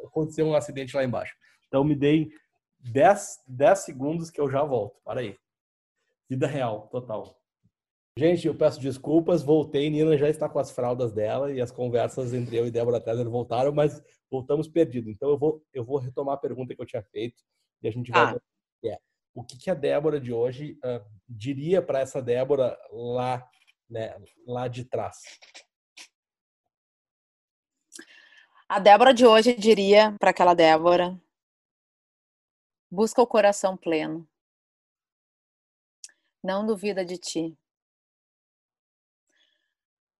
[0.03, 1.35] aconteceu um acidente lá embaixo.
[1.67, 2.31] Então me dei
[2.79, 4.99] 10, 10 segundos que eu já volto.
[5.03, 5.37] Para aí.
[6.27, 7.37] Vida real, total.
[8.17, 12.33] Gente, eu peço desculpas, voltei, Nina já está com as fraldas dela e as conversas
[12.33, 14.01] entre eu e Débora Tesler voltaram, mas
[14.31, 15.11] voltamos perdidos.
[15.11, 17.43] Então eu vou, eu vou retomar a pergunta que eu tinha feito
[17.81, 18.35] e a gente vai...
[18.35, 18.41] Ah.
[18.85, 18.97] É,
[19.33, 23.45] o que, que a Débora de hoje uh, diria para essa Débora lá,
[23.89, 24.15] né,
[24.47, 25.17] lá de trás?
[28.69, 31.19] A Débora de hoje diria para aquela Débora:
[32.89, 34.25] busca o coração pleno.
[36.41, 37.57] Não duvida de ti.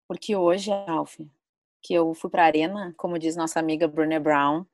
[0.08, 1.20] Porque hoje, Alf,
[1.82, 4.66] que eu fui para a arena, como diz nossa amiga Brené Brown,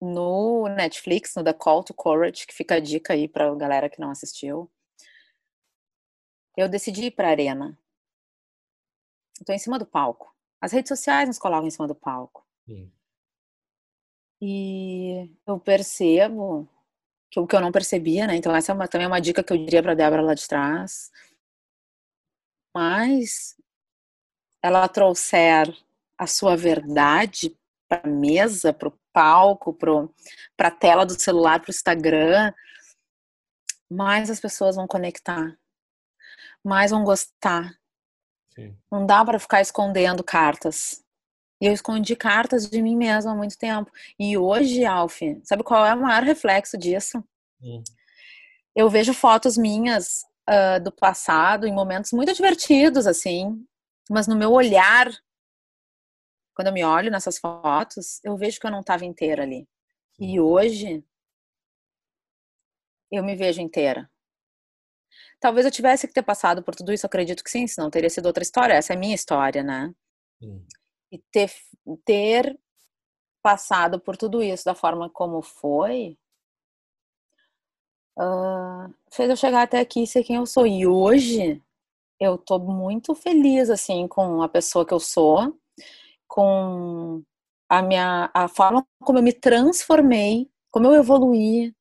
[0.00, 3.88] no Netflix, no The Call to Courage, que fica a dica aí para a galera
[3.88, 4.70] que não assistiu.
[6.56, 7.78] Eu decidi ir para a arena.
[9.38, 10.34] Estou em cima do palco.
[10.60, 12.46] As redes sociais nos colocam em cima do palco.
[12.66, 12.92] Sim.
[14.40, 16.68] E eu percebo
[17.30, 18.36] que o que eu não percebia, né?
[18.36, 20.46] Então essa é uma, também é uma dica que eu diria para Débora lá de
[20.46, 21.10] trás.
[22.74, 23.56] Mas
[24.62, 25.74] ela trouxer
[26.16, 27.56] a sua verdade
[27.88, 32.52] para a mesa, para o palco, para a tela do celular, para o Instagram,
[33.90, 35.56] mais as pessoas vão conectar,
[36.64, 37.74] mais vão gostar.
[38.54, 38.76] Sim.
[38.90, 41.02] Não dá para ficar escondendo cartas.
[41.60, 43.90] E eu escondi cartas de mim mesma há muito tempo.
[44.18, 47.22] E hoje, Alf, sabe qual é o maior reflexo disso?
[47.62, 47.82] Hum.
[48.74, 53.64] Eu vejo fotos minhas uh, do passado em momentos muito divertidos, assim,
[54.10, 55.10] mas no meu olhar,
[56.54, 59.68] quando eu me olho nessas fotos, eu vejo que eu não estava inteira ali.
[60.18, 61.04] E hoje,
[63.10, 64.10] eu me vejo inteira.
[65.40, 68.26] Talvez eu tivesse que ter passado por tudo isso, acredito que sim, senão teria sido
[68.26, 68.74] outra história.
[68.74, 69.94] Essa é a minha história, né?
[70.40, 70.64] Sim
[71.12, 71.52] e ter,
[72.06, 72.58] ter
[73.42, 76.18] passado por tudo isso da forma como foi,
[78.18, 80.66] uh, fez eu chegar até aqui e ser quem eu sou.
[80.66, 81.62] E hoje
[82.22, 85.58] eu tô muito feliz, assim, com a pessoa que eu sou,
[86.28, 87.22] com
[87.68, 91.74] a minha, a forma como eu me transformei, como eu evoluí,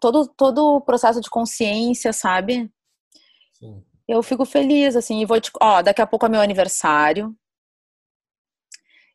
[0.00, 2.70] todo, todo o processo de consciência, sabe?
[3.52, 3.84] Sim.
[4.08, 7.36] Eu fico feliz, assim, e vou te, ó, daqui a pouco é meu aniversário,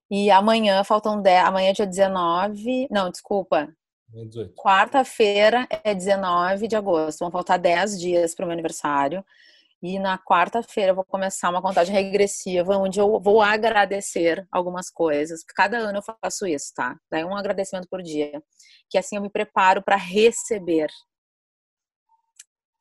[0.10, 3.74] e amanhã faltam 10, amanhã é dia 19, não, desculpa.
[4.56, 9.26] Quarta-feira é 19 de agosto, vão faltar 10 dias para o meu aniversário.
[9.82, 15.44] E na quarta-feira eu vou começar uma contagem regressiva, onde eu vou agradecer algumas coisas.
[15.44, 16.96] Cada ano eu faço isso, tá?
[17.10, 18.44] Daí um agradecimento por dia.
[18.90, 20.90] Que assim eu me preparo para receber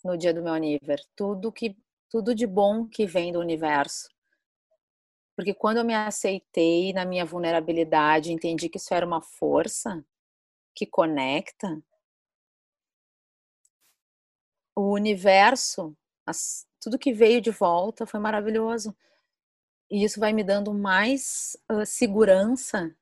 [0.05, 1.77] no dia do meu aniversário tudo que
[2.11, 4.09] tudo de bom que vem do universo
[5.41, 10.05] porque quando eu me aceitei na minha vulnerabilidade, entendi que isso era uma força
[10.75, 11.83] que conecta,
[14.77, 15.97] o universo,
[16.27, 18.95] as, tudo que veio de volta foi maravilhoso.
[19.91, 22.95] E isso vai me dando mais uh, segurança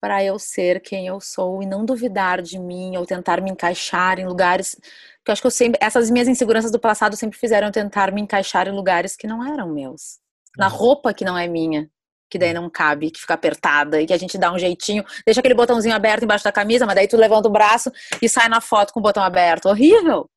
[0.00, 4.18] para eu ser quem eu sou e não duvidar de mim ou tentar me encaixar
[4.18, 4.76] em lugares
[5.24, 8.20] que eu acho que eu sempre essas minhas inseguranças do passado sempre fizeram tentar me
[8.20, 10.20] encaixar em lugares que não eram meus,
[10.56, 10.74] na uhum.
[10.74, 11.90] roupa que não é minha.
[12.30, 15.40] que daí não cabe, que fica apertada e que a gente dá um jeitinho, deixa
[15.40, 17.90] aquele botãozinho aberto embaixo da camisa, mas daí tu levanta o braço
[18.20, 19.66] e sai na foto com o botão aberto.
[19.66, 20.28] Horrível,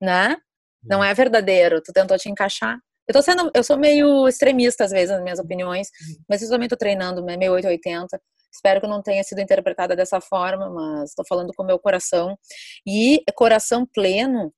[0.00, 0.36] né?
[0.82, 1.82] Não é verdadeiro.
[1.82, 2.78] Tu tentou te encaixar.
[3.06, 5.88] Eu tô sendo, eu sou meio extremista às vezes nas minhas opiniões,
[6.28, 8.20] mas eu também tô treinando, né, meio 880.
[8.52, 12.38] Espero que não tenha sido interpretada dessa forma, mas estou falando com o meu coração.
[12.86, 14.52] E coração pleno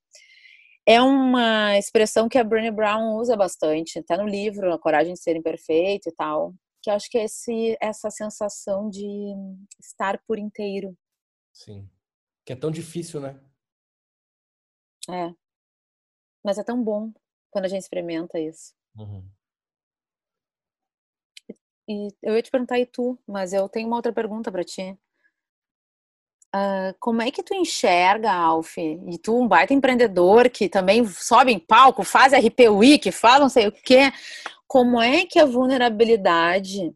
[0.86, 5.20] é uma expressão que a Brené Brown usa bastante, até no livro A Coragem de
[5.20, 6.52] Ser Imperfeito e tal,
[6.82, 9.06] que acho que é esse, essa sensação de
[9.80, 10.96] estar por inteiro.
[11.52, 11.88] Sim.
[12.44, 13.38] Que é tão difícil, né?
[15.08, 15.39] É.
[16.44, 17.12] Mas é tão bom
[17.50, 18.74] quando a gente experimenta isso.
[18.96, 19.28] Uhum.
[21.88, 24.96] E eu ia te perguntar e tu, mas eu tenho uma outra pergunta para ti.
[26.54, 28.76] Uh, como é que tu enxerga, Alf?
[28.78, 33.48] E tu, um baita empreendedor que também sobe em palco, faz RP Week, fala não
[33.48, 34.12] sei o quê.
[34.66, 36.94] Como é que a vulnerabilidade.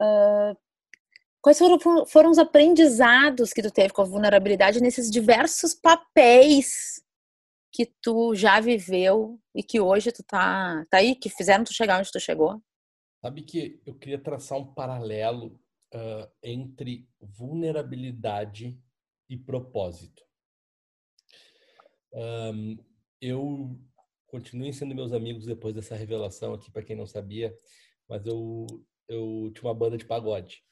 [0.00, 0.56] Uh,
[1.48, 7.02] quais foram, foram os aprendizados que tu teve com a vulnerabilidade nesses diversos papéis
[7.72, 11.98] que tu já viveu e que hoje tu tá, tá aí, que fizeram tu chegar
[11.98, 12.60] onde tu chegou?
[13.22, 15.58] Sabe que eu queria traçar um paralelo
[15.94, 18.78] uh, entre vulnerabilidade
[19.28, 20.22] e propósito.
[22.12, 22.76] Um,
[23.20, 23.78] eu
[24.26, 27.54] continuo sendo meus amigos depois dessa revelação aqui, para quem não sabia,
[28.08, 28.66] mas eu,
[29.08, 30.62] eu tinha uma banda de pagode.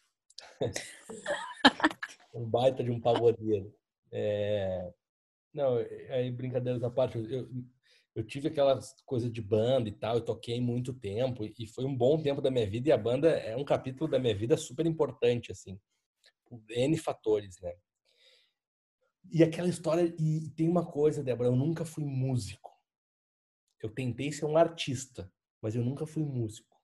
[2.34, 3.74] um baita de um pagodeiro.
[4.12, 4.92] É,
[5.52, 5.76] não,
[6.10, 7.48] aí brincadeiras à parte, eu,
[8.14, 11.94] eu tive aquela coisa de banda e tal, eu toquei muito tempo e foi um
[11.94, 14.86] bom tempo da minha vida e a banda é um capítulo da minha vida super
[14.86, 15.78] importante, assim,
[16.46, 17.74] por N fatores, né?
[19.30, 22.70] E aquela história, e tem uma coisa, Débora, eu nunca fui músico.
[23.82, 25.30] Eu tentei ser um artista,
[25.60, 26.75] mas eu nunca fui músico.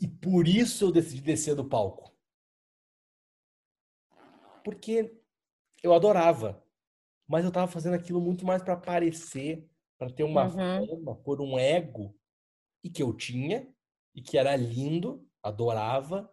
[0.00, 2.14] E por isso eu decidi descer do palco.
[4.64, 5.16] Porque
[5.82, 6.62] eu adorava.
[7.26, 9.68] Mas eu estava fazendo aquilo muito mais para aparecer,
[9.98, 10.86] para ter uma uhum.
[10.86, 12.16] fama, por um ego,
[12.84, 13.72] e que eu tinha,
[14.14, 16.32] e que era lindo, adorava.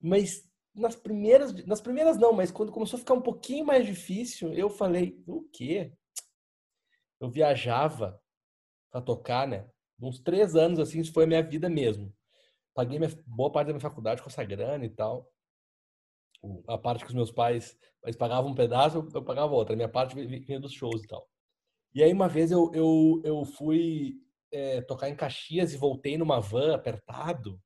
[0.00, 4.52] Mas nas primeiras, nas primeiras não, mas quando começou a ficar um pouquinho mais difícil,
[4.52, 5.92] eu falei, o quê?
[7.18, 8.20] Eu viajava
[8.90, 9.68] para tocar, né?
[10.00, 12.14] Uns três anos, assim, isso foi a minha vida mesmo.
[12.80, 15.30] Paguei minha, boa parte da minha faculdade com essa grana e tal
[16.66, 19.74] a parte que os meus pais eles pagavam um pedaço, eu, pagava outra.
[19.74, 21.28] A minha parte vinha dos shows e tal.
[21.94, 24.14] E aí uma vez eu, eu, eu fui
[24.50, 27.60] é, tocar em Caxias e voltei numa van apertado.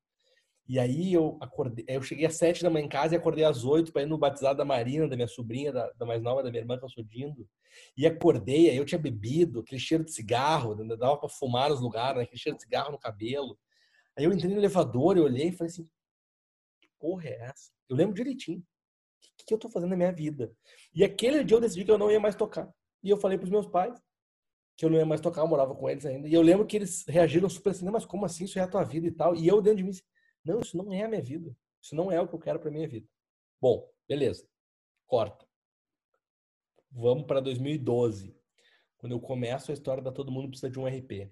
[0.67, 3.65] E aí eu acordei, eu cheguei às sete da manhã em casa e acordei às
[3.65, 6.51] oito para ir no batizado da Marina, da minha sobrinha, da, da, mais nova, da
[6.51, 7.49] minha irmã que eu sou dindo.
[7.97, 12.17] E acordei, aí eu tinha bebido, aquele cheiro de cigarro, dava para fumar nos lugares,
[12.17, 12.25] né?
[12.25, 13.57] aquele cheiro de cigarro no cabelo.
[14.17, 15.89] Aí eu entrei no elevador e olhei e falei assim,
[16.81, 17.71] que porra é essa?
[17.89, 18.61] Eu lembro direitinho.
[18.61, 20.55] O que eu tô fazendo na minha vida?
[20.95, 22.73] E aquele dia eu decidi que eu não ia mais tocar.
[23.03, 24.01] E eu falei pros meus pais
[24.77, 26.29] que eu não ia mais tocar, eu morava com eles ainda.
[26.29, 28.45] E eu lembro que eles reagiram super assim, mas como assim?
[28.45, 29.35] Isso é a tua vida e tal.
[29.35, 29.93] E eu dentro de mim,
[30.45, 31.57] não, isso não é a minha vida.
[31.81, 33.07] Isso não é o que eu quero para minha vida.
[33.61, 34.49] Bom, beleza.
[35.07, 35.47] Corta.
[36.91, 38.35] Vamos para 2012.
[38.97, 41.31] Quando eu começo a história da Todo Mundo Precisa de um RP.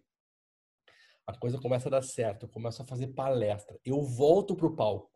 [1.27, 2.47] A coisa começa a dar certo.
[2.47, 3.79] Eu começo a fazer palestra.
[3.85, 5.13] Eu volto pro palco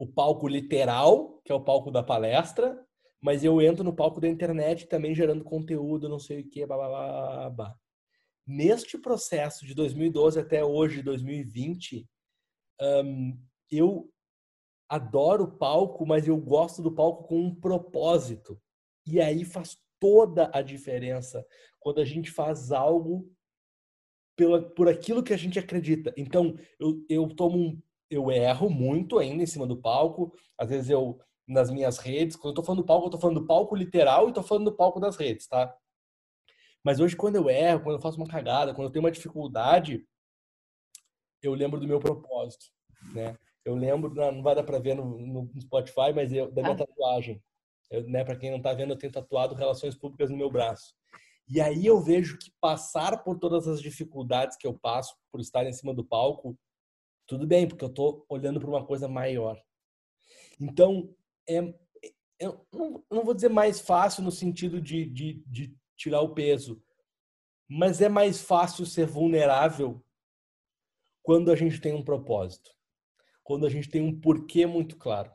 [0.00, 2.82] o palco literal, que é o palco da palestra,
[3.20, 7.76] mas eu entro no palco da internet também gerando conteúdo, não sei o que, blá.
[8.46, 12.08] Neste processo de 2012 até hoje, 2020,
[12.80, 13.38] um,
[13.70, 14.10] eu
[14.88, 18.58] adoro o palco, mas eu gosto do palco com um propósito.
[19.06, 21.46] E aí faz toda a diferença
[21.78, 23.30] quando a gente faz algo
[24.40, 26.14] pela, por aquilo que a gente acredita.
[26.16, 30.34] Então, eu, eu tomo um eu erro muito ainda em cima do palco.
[30.58, 33.40] Às vezes eu, nas minhas redes, quando eu tô falando do palco, eu tô falando
[33.40, 35.72] do palco literal e tô falando do palco das redes, tá?
[36.82, 40.04] Mas hoje, quando eu erro, quando eu faço uma cagada, quando eu tenho uma dificuldade,
[41.42, 42.64] eu lembro do meu propósito,
[43.14, 43.36] né?
[43.62, 46.78] Eu lembro, não vai dar para ver no, no, Spotify, mas eu, da minha ah.
[46.78, 47.42] tatuagem.
[47.90, 50.94] Eu, né, para quem não tá vendo, eu tenho tatuado relações públicas no meu braço.
[51.50, 55.66] E aí eu vejo que passar por todas as dificuldades que eu passo por estar
[55.66, 56.56] em cima do palco
[57.30, 59.56] tudo bem, porque eu estou olhando para uma coisa maior.
[60.60, 61.14] Então,
[61.48, 61.58] é,
[62.40, 66.82] eu não, não vou dizer mais fácil no sentido de, de, de tirar o peso,
[67.68, 70.04] mas é mais fácil ser vulnerável
[71.22, 72.74] quando a gente tem um propósito,
[73.44, 75.32] quando a gente tem um porquê muito claro,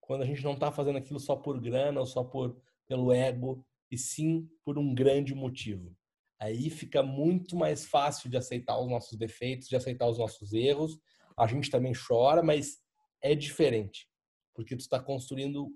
[0.00, 3.64] quando a gente não está fazendo aquilo só por grana ou só por pelo ego,
[3.90, 5.96] e sim por um grande motivo.
[6.38, 10.98] Aí fica muito mais fácil de aceitar os nossos defeitos, de aceitar os nossos erros.
[11.36, 12.82] A gente também chora, mas
[13.22, 14.08] é diferente,
[14.54, 15.70] porque tu está construindo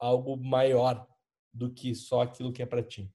[0.00, 1.06] algo maior
[1.52, 3.12] do que só aquilo que é para ti.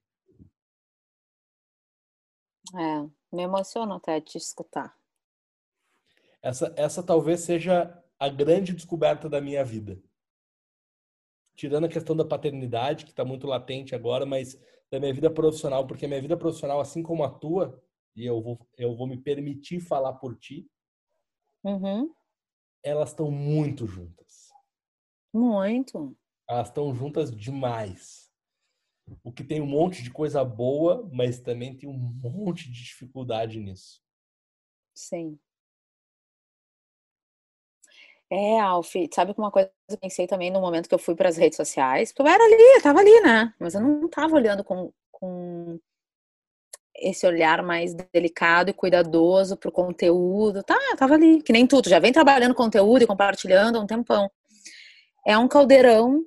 [2.74, 3.00] É,
[3.32, 4.96] me emociona até te escutar.
[6.42, 10.00] Essa, essa talvez seja a grande descoberta da minha vida.
[11.56, 15.86] Tirando a questão da paternidade, que está muito latente agora, mas da minha vida profissional,
[15.86, 17.82] porque a minha vida profissional, assim como a tua,
[18.14, 20.70] e eu vou, eu vou me permitir falar por ti,
[21.64, 22.14] uhum.
[22.82, 24.50] elas estão muito juntas.
[25.34, 26.16] Muito.
[26.48, 28.30] Elas estão juntas demais.
[29.22, 33.58] O que tem um monte de coisa boa, mas também tem um monte de dificuldade
[33.60, 34.02] nisso.
[34.94, 35.38] Sim.
[38.30, 41.14] É, Alf, sabe que uma coisa que eu pensei também no momento que eu fui
[41.14, 43.54] para as redes sociais, porque eu era ali, eu tava ali, né?
[43.58, 45.78] Mas eu não tava olhando com, com
[46.96, 50.62] esse olhar mais delicado e cuidadoso pro conteúdo.
[50.64, 54.30] Tá, tava ali, que nem tudo, já vem trabalhando conteúdo e compartilhando há um tempão.
[55.26, 56.24] É um caldeirão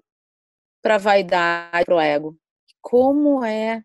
[0.81, 2.37] para vaidade, pro ego.
[2.81, 3.83] Como é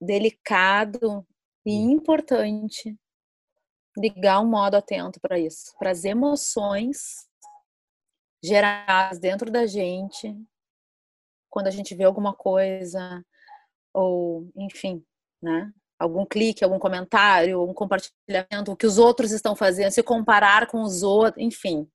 [0.00, 1.24] delicado
[1.64, 2.96] e importante
[3.96, 7.28] ligar um modo atento para isso, para as emoções
[8.42, 10.34] geradas dentro da gente
[11.50, 13.24] quando a gente vê alguma coisa
[13.92, 15.04] ou, enfim,
[15.42, 15.70] né?
[15.98, 20.80] Algum clique, algum comentário, um compartilhamento, o que os outros estão fazendo, se comparar com
[20.80, 21.86] os outros, enfim.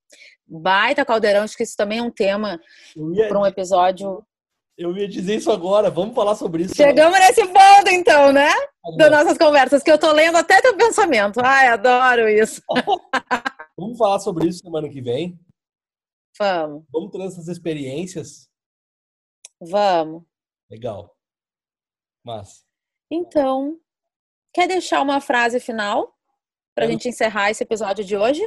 [0.46, 2.62] Baita caldeirão, acho que isso também é um tema
[3.28, 4.24] para um episódio
[4.78, 6.76] eu ia dizer isso agora, vamos falar sobre isso.
[6.76, 8.49] Chegamos nesse ponto, então, né?
[8.97, 11.39] Das nossas conversas, que eu tô lendo até teu pensamento.
[11.43, 12.61] Ai, adoro isso.
[13.77, 15.39] vamos falar sobre isso semana que vem?
[16.38, 16.86] Vamos.
[16.91, 18.49] Vamos trazer essas experiências?
[19.59, 20.23] Vamos.
[20.69, 21.15] Legal.
[22.23, 22.65] Mas.
[23.09, 23.79] Então,
[24.53, 26.15] quer deixar uma frase final
[26.75, 28.43] para a gente encerrar esse episódio de hoje?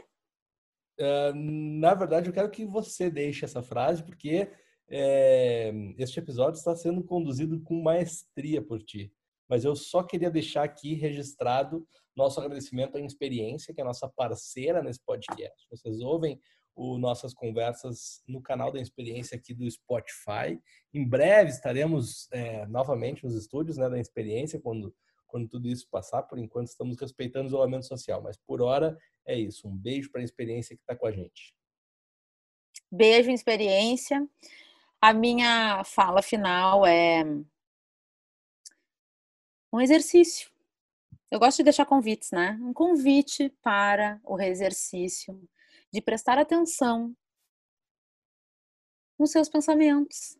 [1.00, 4.50] Uh, na verdade, eu quero que você deixe essa frase, porque
[4.90, 9.12] é, este episódio está sendo conduzido com maestria por ti.
[9.48, 14.08] Mas eu só queria deixar aqui registrado nosso agradecimento à Experiência, que é a nossa
[14.08, 15.66] parceira nesse podcast.
[15.70, 16.38] Vocês ouvem
[16.74, 20.60] o, nossas conversas no canal da Experiência aqui do Spotify.
[20.92, 24.94] Em breve estaremos é, novamente nos estúdios né, da Experiência, quando,
[25.26, 26.22] quando tudo isso passar.
[26.24, 29.66] Por enquanto, estamos respeitando o isolamento social, mas por hora é isso.
[29.66, 31.54] Um beijo para a Experiência que está com a gente.
[32.90, 34.26] Beijo, Experiência.
[35.00, 37.22] A minha fala final é
[39.72, 40.50] um exercício.
[41.30, 42.58] Eu gosto de deixar convites, né?
[42.62, 45.38] Um convite para o exercício
[45.92, 47.14] de prestar atenção
[49.18, 50.38] nos seus pensamentos.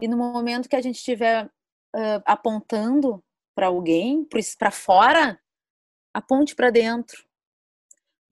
[0.00, 3.22] E no momento que a gente estiver uh, apontando
[3.54, 4.26] para alguém,
[4.58, 5.38] para fora,
[6.14, 7.28] aponte para dentro.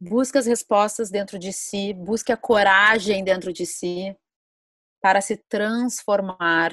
[0.00, 4.16] Busque as respostas dentro de si, busque a coragem dentro de si
[5.00, 6.72] para se transformar.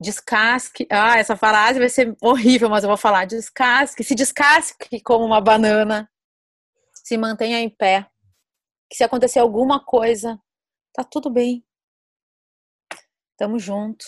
[0.00, 0.86] Descasque.
[0.90, 3.24] Ah, essa frase vai ser horrível, mas eu vou falar.
[3.24, 4.04] Descasque.
[4.04, 6.10] Se descasque como uma banana.
[6.94, 8.06] Se mantenha em pé.
[8.88, 10.40] Que se acontecer alguma coisa,
[10.92, 11.64] tá tudo bem.
[13.36, 14.04] Tamo junto.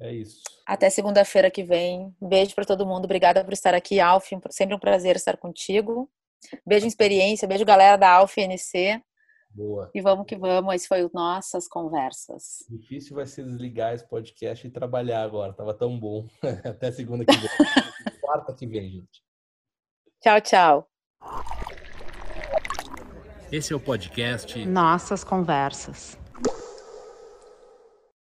[0.00, 0.42] É isso.
[0.66, 2.14] Até segunda-feira que vem.
[2.20, 3.04] Beijo para todo mundo.
[3.04, 4.30] Obrigada por estar aqui, Alf.
[4.50, 6.10] Sempre um prazer estar contigo.
[6.66, 7.46] Beijo experiência.
[7.46, 9.02] Beijo galera da Alf NC.
[9.54, 9.88] Boa.
[9.94, 12.66] E vamos que vamos, esse foi o Nossas Conversas.
[12.68, 15.52] Difícil vai ser desligar esse podcast e trabalhar agora.
[15.52, 16.26] Tava tão bom.
[16.68, 17.48] Até segunda que vem.
[18.20, 19.22] Quarta que vem, gente.
[20.20, 20.88] Tchau, tchau.
[23.52, 26.18] Esse é o podcast Nossas Conversas.